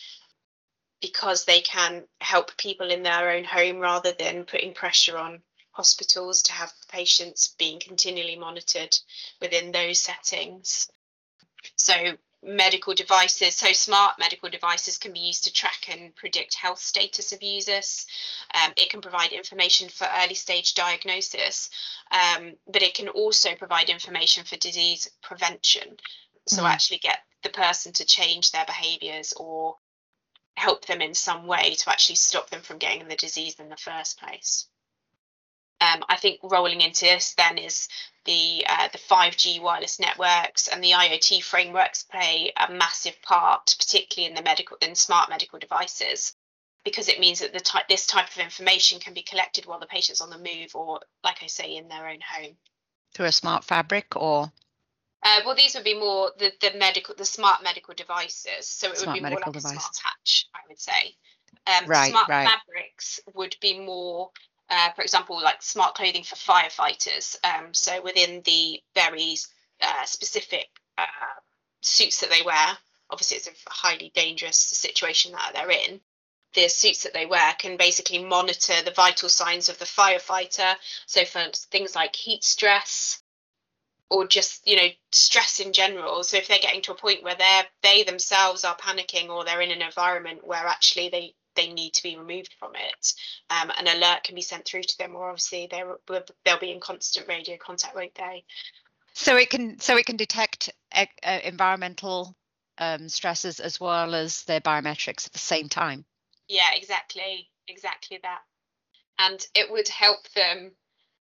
because 1.01 1.45
they 1.45 1.61
can 1.61 2.05
help 2.21 2.57
people 2.57 2.91
in 2.91 3.03
their 3.03 3.31
own 3.31 3.45
home 3.45 3.79
rather 3.79 4.13
than 4.13 4.45
putting 4.45 4.75
pressure 4.75 5.17
on 5.17 5.41
hospitals 5.71 6.43
to 6.43 6.53
have 6.53 6.73
patients 6.91 7.55
being 7.59 7.79
continually 7.79 8.37
monitored 8.37 8.99
within 9.41 9.71
those 9.71 10.01
settings. 10.01 10.91
So 11.77 11.95
medical 12.43 12.95
devices, 12.95 13.57
so 13.57 13.73
smart 13.73 14.19
medical 14.19 14.49
devices 14.49 14.99
can 14.99 15.13
be 15.13 15.21
used 15.21 15.45
to 15.45 15.53
track 15.53 15.89
and 15.91 16.15
predict 16.15 16.55
health 16.55 16.79
status 16.79 17.33
of 17.33 17.43
users. 17.43 18.07
Um, 18.55 18.73
it 18.77 18.91
can 18.91 19.01
provide 19.01 19.33
information 19.33 19.89
for 19.89 20.07
early 20.19 20.35
stage 20.35 20.75
diagnosis, 20.75 21.71
um, 22.11 22.53
but 22.67 22.83
it 22.83 22.95
can 22.95 23.09
also 23.09 23.55
provide 23.55 23.91
information 23.91 24.45
for 24.45 24.57
disease 24.57 25.11
prevention. 25.23 25.97
So, 26.47 26.63
mm. 26.63 26.71
actually 26.71 26.99
get 26.99 27.19
the 27.43 27.51
person 27.51 27.93
to 27.95 28.05
change 28.05 28.53
their 28.53 28.65
behaviors 28.65 29.33
or 29.35 29.77
help 30.57 30.87
them 30.87 31.01
in 31.01 31.15
some 31.15 31.47
way 31.47 31.75
to 31.75 31.91
actually 31.91 32.17
stop 32.17 32.51
them 32.51 32.61
from 32.61 32.79
getting 32.79 33.07
the 33.09 33.17
disease 33.17 33.59
in 33.59 33.69
the 33.69 33.77
first 33.77 34.19
place. 34.19 34.67
Um, 35.81 36.05
I 36.09 36.17
think 36.17 36.41
rolling 36.43 36.81
into 36.81 37.05
this 37.05 37.35
then 37.35 37.57
is 37.59 37.89
the 38.25 38.65
uh, 38.69 38.89
the 38.93 38.99
5G 38.99 39.61
wireless 39.61 40.01
networks 40.01 40.69
and 40.69 40.83
the 40.83 40.91
IoT 40.93 41.43
frameworks 41.43 42.03
play 42.03 42.53
a 42.57 42.71
massive 42.73 43.21
part, 43.23 43.77
particularly 43.79 44.29
in 44.29 44.35
the 44.35 44.43
medical 44.43 44.77
in 44.81 44.95
smart 44.95 45.31
medical 45.31 45.59
devices. 45.59 46.35
because 46.85 47.09
it 47.09 47.21
means 47.21 47.41
that 47.41 47.53
the 47.53 47.61
type 47.61 47.87
this 47.89 48.07
type 48.07 48.29
of 48.31 48.39
information 48.39 48.99
can 49.01 49.13
be 49.15 49.23
collected 49.23 49.67
while 49.67 49.79
the 49.81 49.87
patient's 49.87 50.21
on 50.21 50.31
the 50.31 50.39
move 50.39 50.75
or 50.75 51.01
like 51.23 51.43
I 51.43 51.47
say 51.47 51.77
in 51.77 51.89
their 51.89 52.09
own 52.09 52.21
home. 52.21 52.57
Through 53.15 53.27
a 53.27 53.33
smart 53.33 53.65
fabric 53.65 54.17
or 54.17 54.51
uh, 55.25 55.41
well, 55.45 55.55
these 55.57 55.75
would 55.75 55.85
be 55.85 55.99
more 55.99 56.31
the, 56.39 56.53
the 56.61 56.79
medical, 56.79 57.15
the 57.17 57.25
smart 57.25 57.63
medical 57.63 57.93
devices. 57.95 58.67
So 58.69 58.91
it 58.93 58.99
smart 58.99 59.17
would 59.17 59.23
be 59.23 59.29
more 59.29 59.41
like 59.41 59.53
devices. 59.53 59.73
a 59.73 59.81
smart 59.81 59.97
patch, 60.05 60.47
I 60.55 60.61
would 60.69 60.81
say. 60.81 61.17
Um, 61.67 61.89
Right, 61.89 62.11
smart 62.11 62.29
right. 62.29 62.49
fabrics 62.49 63.21
would 63.35 63.57
be 63.61 63.81
more, 63.81 64.31
uh, 64.71 64.91
for 64.93 65.03
example, 65.03 65.41
like 65.41 65.63
smart 65.63 65.95
clothing 65.95 66.25
for 66.25 66.37
firefighters. 66.37 67.37
Um, 67.45 67.73
so 67.73 68.03
within 68.03 68.43
the 68.45 68.81
very 68.95 69.37
uh, 69.83 70.05
specific 70.05 70.69
uh, 70.97 71.07
suits 71.81 72.21
that 72.21 72.31
they 72.31 72.43
wear, 72.43 72.79
obviously 73.11 73.39
it's 73.39 73.49
a 73.49 73.53
highly 73.69 74.13
dangerous 74.15 74.59
situation 74.59 75.33
that 75.33 75.53
they're 75.55 75.71
in. 75.71 76.01
The 76.55 76.69
suits 76.69 77.03
that 77.03 77.15
they 77.15 77.27
wear 77.27 77.55
can 77.59 77.77
basically 77.77 78.25
monitor 78.25 78.83
the 78.83 78.91
vital 78.91 79.29
signs 79.29 79.69
of 79.69 79.79
the 79.79 79.85
firefighter. 79.85 80.75
So 81.07 81.25
for 81.25 81.45
things 81.71 81.95
like 81.95 82.17
heat 82.17 82.43
stress, 82.43 83.23
or 84.11 84.27
just 84.27 84.67
you 84.67 84.77
know 84.77 84.89
stress 85.13 85.61
in 85.61 85.73
general 85.73 86.25
so 86.25 86.37
if 86.37 86.49
they're 86.49 86.59
getting 86.59 86.81
to 86.83 86.93
a 86.93 86.97
point 86.97 87.23
where 87.23 87.35
they're 87.35 87.67
they 87.83 88.03
themselves 88.05 88.65
are 88.65 88.77
panicking 88.77 89.29
or 89.29 89.45
they're 89.45 89.61
in 89.61 89.71
an 89.71 89.83
environment 89.83 90.47
where 90.47 90.67
actually 90.67 91.09
they 91.11 91.35
they 91.59 91.73
need 91.73 91.93
to 91.95 92.03
be 92.03 92.17
removed 92.17 92.55
from 92.59 92.73
it. 92.75 93.13
Um, 93.51 93.71
an 93.77 93.89
alert 93.89 94.23
can 94.23 94.35
be 94.35 94.43
sent 94.43 94.65
through 94.65 94.85
to 94.85 94.99
them 94.99 95.15
or 95.15 95.29
obviously 95.29 95.69
they're 95.71 95.97
they'll 96.45 96.59
be 96.59 96.73
in 96.73 96.81
constant 96.81 97.29
radio 97.29 97.57
contact 97.59 97.95
won't 97.95 98.15
they? 98.15 98.45
So 99.13 99.37
it 99.37 99.51
can 99.51 99.79
so 99.81 99.97
it 99.97 100.07
can 100.07 100.17
detect 100.17 100.71
uh, 100.93 101.07
uh, 101.23 101.41
environmental 101.43 102.37
um, 102.79 103.09
stresses 103.09 103.59
as 103.59 103.81
well 103.81 104.15
as 104.15 104.45
their 104.45 104.61
biometrics 104.61 105.27
at 105.27 105.33
the 105.33 105.39
same 105.39 105.69
time. 105.69 106.05
yeah 106.49 106.71
exactly 106.75 107.51
exactly 107.67 108.19
that. 108.23 108.41
And 109.19 109.45
it 109.55 109.71
would 109.71 109.89
help 109.89 110.31
them 110.35 110.71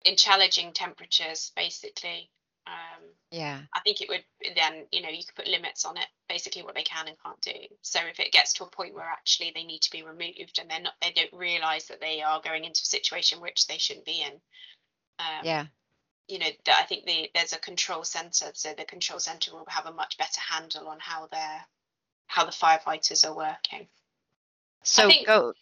in 0.04 0.16
challenging 0.16 0.72
temperatures 0.72 1.52
basically. 1.56 2.30
Um, 2.66 2.93
Yeah. 3.34 3.62
I 3.74 3.80
think 3.80 4.00
it 4.00 4.08
would 4.08 4.24
then, 4.54 4.86
you 4.92 5.02
know, 5.02 5.08
you 5.08 5.24
could 5.24 5.34
put 5.34 5.48
limits 5.48 5.84
on 5.84 5.96
it, 5.96 6.06
basically 6.28 6.62
what 6.62 6.76
they 6.76 6.84
can 6.84 7.08
and 7.08 7.16
can't 7.20 7.40
do. 7.40 7.74
So 7.82 7.98
if 8.08 8.20
it 8.20 8.30
gets 8.30 8.52
to 8.54 8.64
a 8.64 8.68
point 8.68 8.94
where 8.94 9.10
actually 9.10 9.50
they 9.52 9.64
need 9.64 9.80
to 9.82 9.90
be 9.90 10.04
removed 10.04 10.60
and 10.60 10.70
they're 10.70 10.80
not, 10.80 10.92
they 11.02 11.10
don't 11.10 11.32
realise 11.32 11.86
that 11.86 12.00
they 12.00 12.22
are 12.22 12.40
going 12.40 12.64
into 12.64 12.82
a 12.82 12.86
situation 12.86 13.40
which 13.40 13.66
they 13.66 13.76
shouldn't 13.78 14.06
be 14.06 14.22
in. 14.22 14.34
Um, 15.18 15.42
Yeah. 15.42 15.66
You 16.28 16.38
know, 16.38 16.46
I 16.68 16.84
think 16.84 17.06
the, 17.06 17.28
there's 17.34 17.52
a 17.52 17.58
control 17.58 18.04
centre, 18.04 18.52
so 18.54 18.72
the 18.72 18.84
control 18.84 19.18
centre 19.18 19.52
will 19.52 19.66
have 19.68 19.86
a 19.86 19.92
much 19.92 20.16
better 20.16 20.40
handle 20.40 20.86
on 20.88 20.98
how 21.00 21.26
they're, 21.30 21.66
how 22.28 22.44
the 22.44 22.52
firefighters 22.52 23.28
are 23.28 23.34
working. 23.34 23.88
So 24.84 25.08
think- 25.08 25.26
go. 25.26 25.54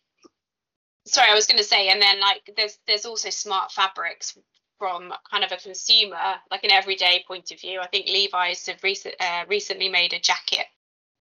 Sorry, 1.06 1.30
I 1.30 1.34
was 1.34 1.46
going 1.46 1.58
to 1.58 1.64
say, 1.64 1.88
and 1.88 2.00
then 2.00 2.20
like 2.20 2.48
there's 2.56 2.78
there's 2.86 3.06
also 3.06 3.30
smart 3.30 3.72
fabrics 3.72 4.38
from 4.82 5.14
kind 5.30 5.44
of 5.44 5.52
a 5.52 5.56
consumer, 5.56 6.34
like 6.50 6.64
an 6.64 6.72
everyday 6.72 7.24
point 7.28 7.52
of 7.52 7.60
view. 7.60 7.78
I 7.78 7.86
think 7.86 8.08
Levi's 8.08 8.66
have 8.66 8.82
recent, 8.82 9.14
uh, 9.20 9.44
recently 9.46 9.88
made 9.88 10.12
a 10.12 10.18
jacket 10.18 10.66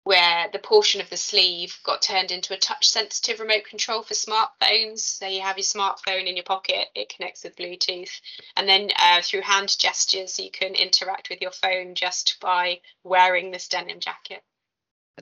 where 0.05 0.51
the 0.53 0.59
portion 0.59 1.01
of 1.01 1.09
the 1.09 1.17
sleeve 1.17 1.79
got 1.83 2.03
turned 2.03 2.31
into 2.31 2.53
a 2.53 2.59
touch 2.59 2.87
sensitive 2.87 3.41
remote 3.41 3.65
control 3.65 4.03
for 4.03 4.13
smartphones. 4.13 4.99
So 4.99 5.27
you 5.27 5.41
have 5.41 5.57
your 5.57 5.65
smartphone 5.65 6.27
in 6.27 6.37
your 6.37 6.45
pocket, 6.45 6.89
it 6.95 7.09
connects 7.09 7.45
with 7.45 7.57
Bluetooth, 7.57 8.21
and 8.59 8.69
then 8.69 8.91
uh, 8.99 9.23
through 9.23 9.41
hand 9.41 9.75
gestures, 9.79 10.39
you 10.39 10.51
can 10.51 10.75
interact 10.75 11.31
with 11.31 11.41
your 11.41 11.51
phone 11.51 11.95
just 11.95 12.37
by 12.43 12.83
wearing 13.05 13.53
this 13.53 13.69
denim 13.69 14.01
jacket. 14.01 14.43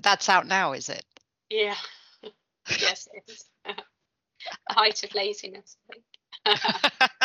That's 0.03 0.29
out 0.29 0.49
now, 0.49 0.73
is 0.73 0.89
it? 0.89 1.05
Yeah, 1.51 1.77
yes, 2.81 3.07
it 3.15 3.31
is. 3.31 3.45
the 3.65 4.75
height 4.75 5.05
of 5.05 5.15
laziness, 5.15 5.77
I 5.89 5.95
think. 5.95 7.13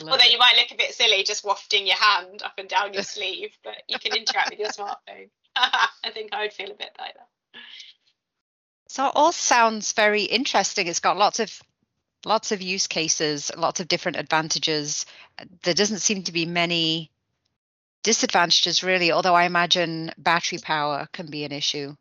Although 0.00 0.24
it. 0.24 0.32
you 0.32 0.38
might 0.38 0.56
look 0.56 0.70
a 0.70 0.76
bit 0.76 0.94
silly 0.94 1.22
just 1.22 1.44
wafting 1.44 1.86
your 1.86 1.96
hand 1.96 2.42
up 2.42 2.54
and 2.58 2.68
down 2.68 2.94
your 2.94 3.02
sleeve, 3.02 3.56
but 3.62 3.82
you 3.88 3.98
can 3.98 4.16
interact 4.16 4.50
with 4.50 4.58
your 4.58 4.68
smartphone. 4.70 5.28
I 5.56 6.10
think 6.12 6.32
I 6.32 6.42
would 6.42 6.52
feel 6.52 6.70
a 6.70 6.74
bit 6.74 6.90
like 6.98 7.14
that. 7.14 7.28
So 8.88 9.06
it 9.06 9.12
all 9.14 9.32
sounds 9.32 9.92
very 9.92 10.22
interesting. 10.22 10.86
It's 10.86 11.00
got 11.00 11.16
lots 11.16 11.40
of 11.40 11.62
lots 12.24 12.52
of 12.52 12.62
use 12.62 12.86
cases, 12.86 13.50
lots 13.56 13.80
of 13.80 13.88
different 13.88 14.18
advantages. 14.18 15.06
There 15.62 15.74
doesn't 15.74 15.98
seem 15.98 16.24
to 16.24 16.32
be 16.32 16.46
many 16.46 17.10
disadvantages 18.02 18.82
really, 18.82 19.12
although 19.12 19.34
I 19.34 19.44
imagine 19.44 20.12
battery 20.18 20.58
power 20.58 21.08
can 21.12 21.26
be 21.26 21.44
an 21.44 21.52
issue. 21.52 21.96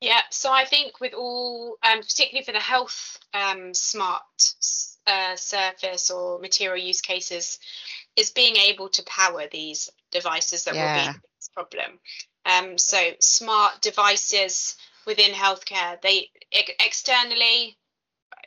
Yeah, 0.00 0.22
so 0.30 0.50
I 0.50 0.64
think 0.64 1.00
with 1.00 1.14
all, 1.14 1.76
um, 1.82 2.00
particularly 2.00 2.44
for 2.44 2.52
the 2.52 2.58
health 2.58 3.20
um, 3.32 3.72
smart 3.72 4.22
uh, 5.06 5.36
surface 5.36 6.10
or 6.10 6.38
material 6.38 6.84
use 6.84 7.00
cases, 7.00 7.58
is 8.16 8.30
being 8.30 8.56
able 8.56 8.88
to 8.90 9.02
power 9.04 9.44
these 9.50 9.90
devices 10.10 10.64
that 10.64 10.74
will 10.74 11.12
be 11.12 11.18
this 11.38 11.48
problem. 11.54 11.98
Um, 12.44 12.78
so 12.78 12.98
smart 13.20 13.80
devices 13.80 14.76
within 15.06 15.32
healthcare, 15.32 16.00
they 16.02 16.30
e- 16.52 16.74
externally, 16.84 17.78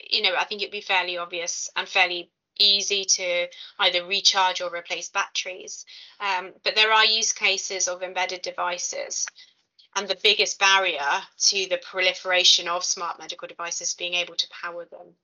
you 0.09 0.21
know, 0.21 0.35
I 0.35 0.43
think 0.43 0.61
it'd 0.61 0.71
be 0.71 0.81
fairly 0.81 1.17
obvious 1.17 1.69
and 1.75 1.87
fairly 1.87 2.31
easy 2.57 3.03
to 3.03 3.47
either 3.79 4.05
recharge 4.05 4.61
or 4.61 4.73
replace 4.73 5.09
batteries. 5.09 5.85
Um, 6.19 6.53
but 6.63 6.75
there 6.75 6.91
are 6.91 7.05
use 7.05 7.33
cases 7.33 7.87
of 7.87 8.03
embedded 8.03 8.41
devices 8.41 9.25
and 9.95 10.07
the 10.07 10.17
biggest 10.23 10.59
barrier 10.59 11.21
to 11.37 11.67
the 11.69 11.77
proliferation 11.77 12.67
of 12.67 12.83
smart 12.83 13.17
medical 13.19 13.47
devices 13.47 13.93
being 13.93 14.13
able 14.13 14.35
to 14.35 14.47
power 14.49 14.85
them. 14.85 15.15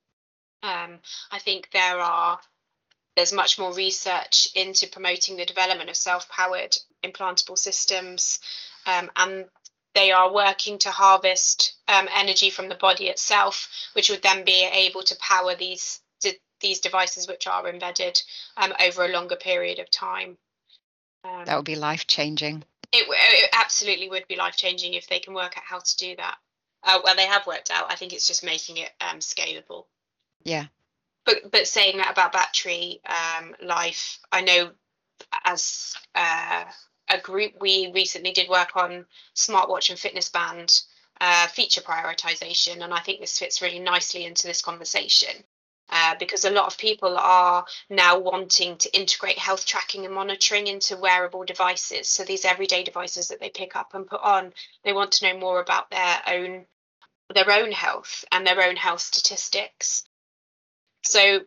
Um, 0.64 1.00
I 1.32 1.40
think 1.40 1.70
there 1.72 2.00
are 2.00 2.40
there's 3.16 3.34
much 3.34 3.60
more 3.60 3.74
research 3.74 4.48
into 4.56 4.88
promoting 4.88 5.36
the 5.36 5.46
development 5.46 5.90
of 5.90 5.98
self-powered 5.98 6.78
implantable 7.04 7.58
systems, 7.58 8.40
um, 8.86 9.12
and 9.18 9.46
they 9.94 10.12
are 10.12 10.34
working 10.34 10.78
to 10.80 10.92
harvest 10.92 11.74
um, 11.88 12.08
energy 12.16 12.50
from 12.50 12.70
the 12.70 12.76
body 12.76 13.08
itself, 13.08 13.70
which 13.94 14.10
would 14.10 14.22
then 14.22 14.46
be 14.46 14.64
able 14.72 15.04
to 15.04 15.16
power 15.18 15.56
these 15.56 16.00
de- 16.22 16.40
these 16.62 16.80
devices 16.80 17.28
which 17.28 17.48
are 17.48 17.68
embedded 17.68 18.22
um, 18.56 18.74
over 18.80 19.04
a 19.04 19.10
longer 19.12 19.36
period 19.36 19.80
of 19.80 19.90
time. 19.92 20.38
Um, 21.24 21.46
That 21.46 21.56
would 21.58 21.66
be 21.66 21.76
life 21.76 22.08
changing. 22.08 22.64
it, 22.94 23.06
it 23.10 23.50
absolutely 23.54 24.10
would 24.10 24.28
be 24.28 24.36
life 24.36 24.56
changing 24.56 24.94
if 24.94 25.08
they 25.08 25.20
can 25.20 25.34
work 25.34 25.58
out 25.58 25.64
how 25.66 25.80
to 25.80 25.98
do 25.98 26.16
that. 26.16 26.38
Uh, 26.84 27.00
well, 27.04 27.16
they 27.16 27.28
have 27.28 27.46
worked 27.46 27.72
out. 27.72 27.92
I 27.92 27.96
think 27.96 28.14
it's 28.14 28.28
just 28.28 28.44
making 28.44 28.78
it 28.78 28.92
um, 29.02 29.20
scalable. 29.20 29.86
Yeah. 30.44 30.66
But 31.26 31.52
but 31.52 31.68
saying 31.68 31.98
that 31.98 32.12
about 32.12 32.34
battery 32.34 33.02
um, 33.06 33.56
life, 33.62 34.20
I 34.32 34.42
know 34.42 34.72
as 35.46 35.94
uh, 36.16 36.66
a 37.10 37.20
group 37.20 37.54
we 37.60 37.92
recently 37.94 38.32
did 38.32 38.50
work 38.50 38.76
on 38.76 39.06
smartwatch 39.36 39.90
and 39.90 40.00
fitness 40.00 40.30
band 40.30 40.82
uh, 41.20 41.48
feature 41.48 41.82
prioritization, 41.82 42.84
and 42.84 42.94
I 42.94 43.00
think 43.00 43.20
this 43.20 43.38
fits 43.38 43.62
really 43.62 43.80
nicely 43.80 44.26
into 44.26 44.48
this 44.48 44.62
conversation. 44.62 45.44
Uh, 45.94 46.16
because 46.20 46.46
a 46.46 46.50
lot 46.50 46.68
of 46.68 46.78
people 46.78 47.18
are 47.18 47.66
now 47.90 48.18
wanting 48.18 48.78
to 48.78 48.96
integrate 48.98 49.38
health 49.38 49.66
tracking 49.66 50.06
and 50.06 50.16
monitoring 50.16 50.68
into 50.68 50.96
wearable 50.96 51.44
devices. 51.44 52.08
So 52.08 52.24
these 52.24 52.46
everyday 52.46 52.86
devices 52.86 53.28
that 53.28 53.42
they 53.42 53.50
pick 53.50 53.76
up 53.76 53.94
and 53.94 54.08
put 54.08 54.22
on, 54.22 54.54
they 54.86 54.94
want 54.94 55.12
to 55.12 55.28
know 55.28 55.38
more 55.38 55.60
about 55.60 55.92
their 55.92 56.22
own 56.28 56.66
their 57.34 57.52
own 57.52 57.74
health 57.74 58.24
and 58.32 58.48
their 58.48 58.62
own 58.62 58.78
health 58.78 59.02
statistics. 59.02 60.06
So 61.04 61.42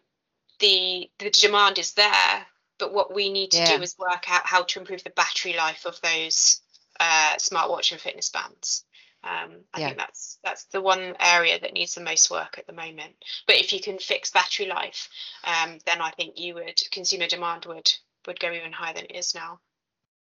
the 0.61 1.11
the 1.19 1.31
demand 1.31 1.79
is 1.79 1.95
there, 1.95 2.47
but 2.79 2.93
what 2.93 3.15
we 3.15 3.33
need 3.33 3.51
to 3.53 3.59
Yeah. 3.61 3.77
do 3.77 3.83
is 3.83 3.97
work 3.99 4.31
out 4.31 4.47
how 4.47 4.63
to 4.65 4.81
improve 4.81 5.05
the 5.05 5.11
battery 5.11 5.55
life 5.55 5.85
of 5.87 6.01
those 6.01 6.61
uh, 7.01 7.37
smartwatch 7.37 7.93
and 7.93 8.01
fitness 8.01 8.31
bands. 8.31 8.85
Um, 9.23 9.65
I 9.73 9.81
Yeah. 9.81 9.87
think 9.89 9.99
that's 9.99 10.39
that's 10.45 10.65
the 10.67 10.81
one 10.83 11.17
area 11.19 11.59
that 11.59 11.73
needs 11.73 11.95
the 11.95 12.03
most 12.03 12.31
work 12.31 12.59
at 12.59 12.67
the 12.67 12.73
moment. 12.73 13.15
But 13.47 13.57
if 13.57 13.73
you 13.73 13.81
can 13.81 13.99
fix 13.99 14.31
battery 14.31 14.67
life, 14.67 15.09
um, 15.45 15.79
then 15.87 16.01
I 16.03 16.11
think 16.11 16.39
you 16.39 16.55
would 16.55 16.81
consumer 16.91 17.27
demand 17.27 17.65
would 17.65 17.91
would 18.27 18.41
go 18.41 18.53
even 18.53 18.73
higher 18.73 18.95
than 18.95 19.05
it 19.07 19.17
is 19.17 19.35
now. 19.35 19.61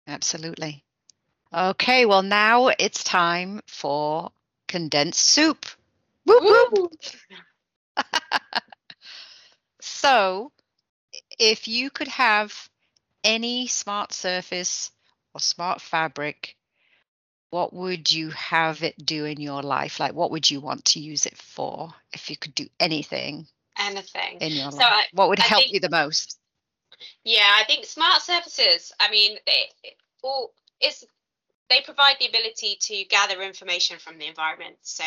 Absolutely. 0.08 0.84
Okay, 1.54 2.06
well 2.06 2.24
now 2.24 2.68
it's 2.80 3.04
time 3.04 3.62
for 3.68 4.32
condensed 4.68 5.22
soup. 5.26 5.66
Whoop. 6.26 6.92
So, 9.82 10.52
if 11.40 11.68
you 11.68 11.90
could 11.90 12.08
have 12.10 12.70
any 13.24 13.68
smart 13.68 14.14
surface 14.14 14.92
or 15.34 15.40
smart 15.40 15.82
fabric, 15.82 16.56
what 17.50 17.74
would 17.74 18.12
you 18.12 18.30
have 18.32 18.84
it 18.84 19.04
do 19.04 19.26
in 19.26 19.40
your 19.42 19.62
life? 19.64 20.00
Like, 20.00 20.14
what 20.14 20.32
would 20.32 20.50
you 20.50 20.60
want 20.62 20.86
to 20.86 21.00
use 21.00 21.26
it 21.26 21.38
for 21.38 21.94
if 22.14 22.30
you 22.30 22.38
could 22.38 22.56
do 22.56 22.68
anything 22.80 23.48
Anything. 23.78 24.38
in 24.42 24.52
your 24.52 24.72
So 24.72 24.78
life? 24.80 24.94
I- 24.94 25.08
what 25.14 25.30
would 25.30 25.40
I 25.40 25.44
help 25.44 25.64
think- 25.64 25.74
you 25.74 25.80
the 25.80 25.90
most? 25.90 26.38
Yeah, 27.24 27.48
I 27.50 27.64
think 27.64 27.86
smart 27.86 28.22
surfaces. 28.22 28.92
I 29.00 29.10
mean, 29.10 29.38
they, 29.46 29.70
all 30.22 30.54
it's 30.82 31.06
they 31.70 31.82
provide 31.82 32.18
the 32.20 32.28
ability 32.28 32.78
to 32.82 33.06
gather 33.06 33.42
information 33.42 34.00
from 34.00 34.18
the 34.18 34.26
environment. 34.28 34.78
So 34.82 35.04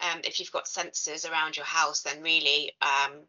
um, 0.00 0.20
if 0.24 0.38
you've 0.40 0.52
got 0.52 0.66
sensors 0.66 1.28
around 1.30 1.56
your 1.56 1.66
house, 1.66 2.02
then 2.02 2.22
really 2.22 2.72
um, 2.80 3.26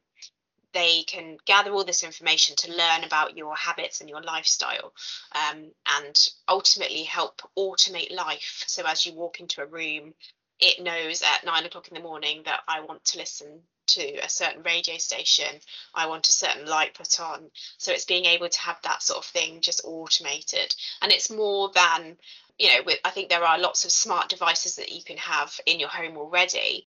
they 0.74 1.04
can 1.04 1.38
gather 1.46 1.72
all 1.72 1.84
this 1.84 2.04
information 2.04 2.56
to 2.58 2.72
learn 2.72 3.04
about 3.04 3.38
your 3.38 3.56
habits 3.56 4.02
and 4.02 4.10
your 4.10 4.22
lifestyle 4.22 4.94
um, 5.34 5.72
and 5.98 6.30
ultimately 6.48 7.04
help 7.04 7.42
automate 7.58 8.16
life. 8.16 8.64
So 8.68 8.84
as 8.86 9.06
you 9.06 9.14
walk 9.14 9.40
into 9.40 9.62
a 9.62 9.66
room, 9.66 10.14
it 10.60 10.84
knows 10.84 11.24
at 11.24 11.46
nine 11.46 11.66
o'clock 11.66 11.88
in 11.88 11.96
the 11.96 12.08
morning 12.08 12.44
that 12.46 12.62
I 12.68 12.82
want 12.82 13.04
to 13.06 13.18
listen 13.18 13.62
to 13.88 14.18
a 14.24 14.30
certain 14.30 14.62
radio 14.64 14.98
station, 14.98 15.60
I 15.96 16.08
want 16.08 16.30
a 16.30 16.32
certain 16.32 16.68
light 16.68 16.94
put 16.94 17.20
on. 17.20 17.50
So 17.78 17.92
it's 17.92 18.06
being 18.06 18.26
able 18.26 18.50
to 18.50 18.62
have 18.62 18.78
that 18.84 19.02
sort 19.02 19.20
of 19.20 19.26
thing 19.26 19.62
just 19.62 19.82
automated. 19.84 20.76
And 21.02 21.12
it's 21.12 21.32
more 21.32 21.72
than, 21.74 22.18
you 22.58 22.68
know, 22.68 22.84
with, 22.86 23.00
I 23.04 23.10
think 23.10 23.30
there 23.30 23.44
are 23.44 23.58
lots 23.58 23.86
of 23.86 23.92
smart 23.92 24.30
devices 24.30 24.76
that 24.76 24.92
you 24.92 25.04
can 25.04 25.18
have 25.18 25.60
in 25.66 25.80
your 25.80 25.90
home 25.90 26.18
already, 26.18 26.88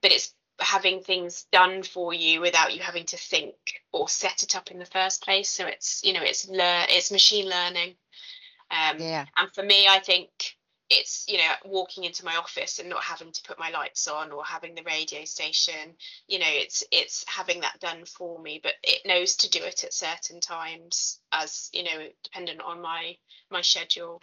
but 0.00 0.12
it's 0.12 0.32
having 0.62 1.02
things 1.02 1.46
done 1.52 1.82
for 1.82 2.14
you 2.14 2.40
without 2.40 2.74
you 2.74 2.80
having 2.80 3.06
to 3.06 3.16
think 3.16 3.54
or 3.92 4.08
set 4.08 4.42
it 4.42 4.56
up 4.56 4.70
in 4.70 4.78
the 4.78 4.86
first 4.86 5.22
place. 5.22 5.48
So 5.48 5.66
it's, 5.66 6.02
you 6.04 6.12
know, 6.12 6.22
it's 6.22 6.48
learn, 6.48 6.86
it's 6.88 7.10
machine 7.10 7.48
learning. 7.48 7.94
Um, 8.70 8.96
yeah. 8.98 9.26
And 9.36 9.52
for 9.52 9.62
me, 9.62 9.86
I 9.86 9.98
think 10.00 10.30
it's 10.92 11.24
you 11.26 11.38
know 11.38 11.44
walking 11.64 12.04
into 12.04 12.24
my 12.24 12.36
office 12.36 12.78
and 12.78 12.88
not 12.88 13.02
having 13.02 13.32
to 13.32 13.42
put 13.42 13.58
my 13.58 13.70
lights 13.70 14.06
on 14.08 14.30
or 14.30 14.44
having 14.44 14.74
the 14.74 14.82
radio 14.82 15.24
station 15.24 15.94
you 16.28 16.38
know 16.38 16.46
it's 16.48 16.84
it's 16.92 17.24
having 17.26 17.60
that 17.60 17.80
done 17.80 18.04
for 18.04 18.40
me 18.40 18.60
but 18.62 18.74
it 18.82 19.00
knows 19.06 19.36
to 19.36 19.48
do 19.48 19.60
it 19.62 19.84
at 19.84 19.94
certain 19.94 20.40
times 20.40 21.18
as 21.32 21.70
you 21.72 21.84
know 21.84 22.06
dependent 22.22 22.60
on 22.60 22.82
my 22.82 23.16
my 23.50 23.62
schedule 23.62 24.20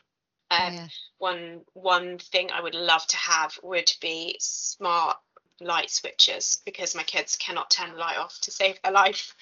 um, 0.51 0.73
yeah. 0.73 0.87
one 1.17 1.61
one 1.73 2.17
thing 2.19 2.49
i 2.51 2.61
would 2.61 2.75
love 2.75 3.05
to 3.07 3.17
have 3.17 3.57
would 3.63 3.91
be 4.01 4.35
smart 4.39 5.17
light 5.61 5.89
switches 5.89 6.61
because 6.65 6.95
my 6.95 7.03
kids 7.03 7.35
cannot 7.35 7.69
turn 7.69 7.91
the 7.91 7.97
light 7.97 8.17
off 8.17 8.39
to 8.41 8.51
save 8.51 8.81
their 8.81 8.93
life 8.93 9.35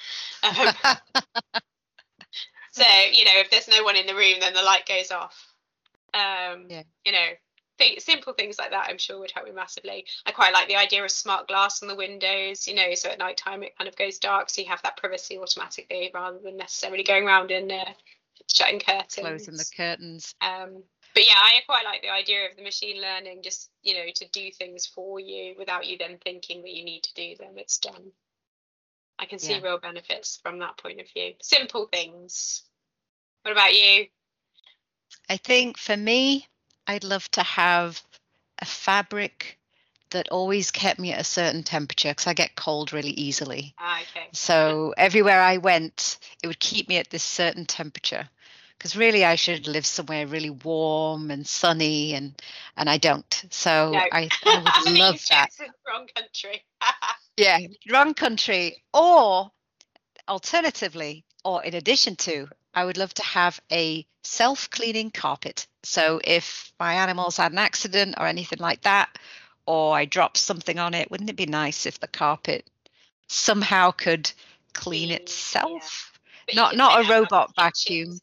um, 0.44 0.54
so 2.72 2.84
you 3.12 3.26
know 3.26 3.32
if 3.36 3.50
there's 3.50 3.68
no 3.68 3.84
one 3.84 3.96
in 3.96 4.08
the 4.08 4.16
room 4.16 4.36
then 4.40 4.54
the 4.54 4.62
light 4.62 4.86
goes 4.88 5.12
off 5.12 5.54
um, 6.14 6.66
yeah. 6.70 6.84
You 7.06 7.12
know, 7.12 7.28
th- 7.80 8.02
simple 8.02 8.34
things 8.34 8.58
like 8.58 8.72
that, 8.72 8.88
I'm 8.90 8.98
sure 8.98 9.20
would 9.20 9.32
help 9.32 9.46
me 9.46 9.54
massively. 9.54 10.06
I 10.26 10.32
quite 10.32 10.54
like 10.54 10.68
the 10.68 10.76
idea 10.76 11.04
of 11.04 11.12
smart 11.12 11.48
glass 11.48 11.82
on 11.82 11.88
the 11.88 11.96
windows, 11.96 12.68
you 12.68 12.76
know, 12.76 12.94
so 12.94 13.10
at 13.10 13.20
night 13.20 13.38
time 13.38 13.64
it 13.64 13.78
kind 13.78 13.88
of 13.88 13.96
goes 13.96 14.18
dark, 14.18 14.50
so 14.50 14.62
you 14.62 14.70
have 14.70 14.82
that 14.84 14.98
privacy 14.98 15.38
automatically 15.38 16.12
rather 16.14 16.40
than 16.40 16.58
necessarily 16.58 17.04
going 17.04 17.26
around 17.26 17.52
and 17.52 17.72
uh, 17.72 17.86
shutting 18.54 18.80
curtains. 18.80 19.16
Closing 19.16 19.58
the 19.58 19.70
curtains. 19.76 20.34
Um, 20.42 20.84
but 21.18 21.26
yeah, 21.26 21.34
I 21.36 21.62
quite 21.66 21.84
like 21.84 22.04
the 22.04 22.12
idea 22.12 22.48
of 22.48 22.56
the 22.56 22.62
machine 22.62 23.02
learning, 23.02 23.42
just 23.42 23.72
you 23.82 23.96
know, 23.96 24.06
to 24.14 24.28
do 24.30 24.52
things 24.52 24.86
for 24.86 25.20
you 25.20 25.56
without 25.58 25.88
you 25.88 25.98
then 25.98 26.20
thinking 26.24 26.62
that 26.62 26.74
you 26.74 26.86
need 26.86 27.02
to 27.04 27.14
do 27.16 27.36
them. 27.36 27.54
It's 27.56 27.80
done. 27.80 28.12
I 29.18 29.26
can 29.26 29.40
see 29.40 29.54
yeah. 29.54 29.64
real 29.64 29.80
benefits 29.80 30.40
from 30.44 30.60
that 30.60 30.78
point 30.78 31.02
of 31.02 31.08
view. 31.12 31.34
Simple 31.42 31.88
things. 31.92 32.62
What 33.42 33.52
about 33.52 33.74
you? 33.74 34.06
I 35.28 35.38
think 35.38 35.80
for 35.80 35.98
me, 35.98 36.46
I'd 36.86 37.04
love 37.04 37.30
to 37.32 37.42
have 37.42 38.00
a 38.60 38.66
fabric 38.66 39.58
that 40.12 40.30
always 40.30 40.70
kept 40.70 41.00
me 41.00 41.14
at 41.14 41.20
a 41.20 41.24
certain 41.24 41.64
temperature 41.64 42.10
because 42.10 42.28
I 42.28 42.36
get 42.36 42.56
cold 42.56 42.94
really 42.94 43.10
easily. 43.10 43.74
Ah, 43.80 44.02
okay. 44.02 44.28
So 44.34 44.94
everywhere 44.98 45.42
I 45.42 45.58
went, 45.58 46.20
it 46.44 46.48
would 46.48 46.60
keep 46.60 46.88
me 46.88 46.98
at 46.98 47.10
this 47.10 47.24
certain 47.24 47.66
temperature. 47.66 48.30
Because 48.78 48.96
really, 48.96 49.26
I 49.26 49.36
should 49.36 49.68
live 49.68 49.86
somewhere 49.86 50.28
really 50.28 50.52
warm 50.52 51.32
and 51.32 51.48
sunny, 51.48 52.14
and 52.14 52.40
and 52.76 52.90
I 52.90 52.98
don't. 52.98 53.46
So 53.50 53.92
no. 53.92 54.00
I, 54.12 54.30
I 54.46 54.64
would 54.86 54.86
love 55.00 55.20
that. 55.30 55.50
Wrong 55.88 56.08
country. 56.16 56.64
yeah, 57.38 57.60
wrong 57.90 58.14
country. 58.14 58.84
Or 58.94 59.52
alternatively, 60.28 61.26
or 61.44 61.64
in 61.64 61.74
addition 61.74 62.16
to, 62.18 62.48
I 62.74 62.86
would 62.86 62.98
love 62.98 63.14
to 63.16 63.24
have 63.24 63.60
a 63.72 64.06
self 64.24 64.70
cleaning 64.70 65.10
carpet. 65.12 65.68
So 65.84 66.22
if 66.24 66.72
my 66.80 66.94
animals 66.96 67.38
had 67.38 67.52
an 67.52 67.58
accident 67.58 68.16
or 68.20 68.28
anything 68.28 68.60
like 68.60 68.82
that, 68.82 69.18
or 69.66 69.96
I 69.96 70.06
dropped 70.06 70.38
something 70.38 70.78
on 70.78 70.94
it, 70.94 71.10
wouldn't 71.10 71.30
it 71.30 71.36
be 71.36 71.46
nice 71.46 71.86
if 71.86 72.00
the 72.00 72.08
carpet 72.08 72.68
somehow 73.28 73.92
could 73.92 74.32
clean 74.74 75.12
itself? 75.12 76.12
Yeah. 76.14 76.17
Not 76.54 76.76
not 76.78 77.06
a 77.06 77.10
robot 77.10 77.54
vacuum. 77.56 78.20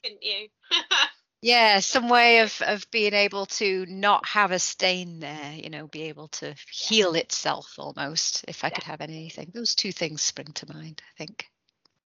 yeah, 1.43 1.81
some 1.81 2.09
way 2.09 2.41
of 2.41 2.61
of 2.63 2.91
being 2.91 3.15
able 3.15 3.47
to 3.47 3.87
not 3.87 4.27
have 4.27 4.51
a 4.51 4.59
stain 4.59 5.21
there, 5.21 5.53
you 5.55 5.71
know, 5.71 5.87
be 5.87 6.03
able 6.05 6.29
to 6.29 6.55
heal 6.71 7.15
itself 7.15 7.75
almost. 7.79 8.45
If 8.49 8.65
I 8.65 8.69
yeah. 8.69 8.75
could 8.75 8.85
have 8.85 9.01
anything, 9.01 9.51
those 9.55 9.75
two 9.75 9.93
things 9.93 10.23
spring 10.23 10.53
to 10.55 10.73
mind. 10.73 11.03
I 11.05 11.19
think. 11.19 11.47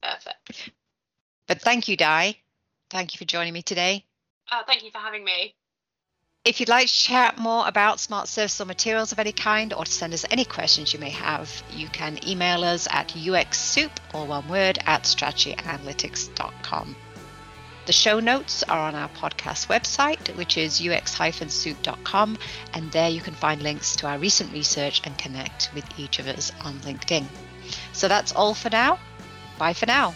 Perfect. 0.02 0.70
But 1.46 1.60
thank 1.62 1.88
you, 1.88 1.96
Di. 1.96 2.36
Thank 2.90 3.14
you 3.14 3.18
for 3.18 3.24
joining 3.24 3.52
me 3.52 3.62
today. 3.62 4.04
Uh, 4.50 4.62
thank 4.66 4.82
you 4.82 4.90
for 4.90 4.98
having 4.98 5.24
me. 5.24 5.54
If 6.44 6.60
you'd 6.60 6.68
like 6.68 6.86
to 6.86 6.94
chat 6.94 7.36
more 7.36 7.66
about 7.68 8.00
smart 8.00 8.28
surfaces 8.28 8.60
or 8.60 8.64
materials 8.64 9.12
of 9.12 9.18
any 9.18 9.32
kind, 9.32 9.72
or 9.74 9.84
to 9.84 9.92
send 9.92 10.14
us 10.14 10.24
any 10.30 10.44
questions 10.44 10.92
you 10.94 10.98
may 10.98 11.10
have, 11.10 11.62
you 11.70 11.88
can 11.88 12.18
email 12.26 12.64
us 12.64 12.88
at 12.90 13.08
uxsoup, 13.08 13.90
all 14.14 14.26
one 14.26 14.48
word, 14.48 14.78
at 14.86 15.02
strategyanalytics.com. 15.02 16.96
The 17.84 17.92
show 17.92 18.20
notes 18.20 18.62
are 18.62 18.80
on 18.80 18.94
our 18.94 19.08
podcast 19.08 19.66
website, 19.68 20.34
which 20.36 20.56
is 20.56 20.80
ux-soup.com, 20.80 22.38
and 22.74 22.92
there 22.92 23.08
you 23.08 23.20
can 23.20 23.34
find 23.34 23.62
links 23.62 23.96
to 23.96 24.06
our 24.06 24.18
recent 24.18 24.52
research 24.52 25.00
and 25.04 25.16
connect 25.18 25.70
with 25.74 25.84
each 25.98 26.18
of 26.18 26.28
us 26.28 26.52
on 26.62 26.78
LinkedIn. 26.80 27.24
So 27.92 28.08
that's 28.08 28.32
all 28.32 28.54
for 28.54 28.70
now. 28.70 28.98
Bye 29.58 29.72
for 29.72 29.86
now. 29.86 30.14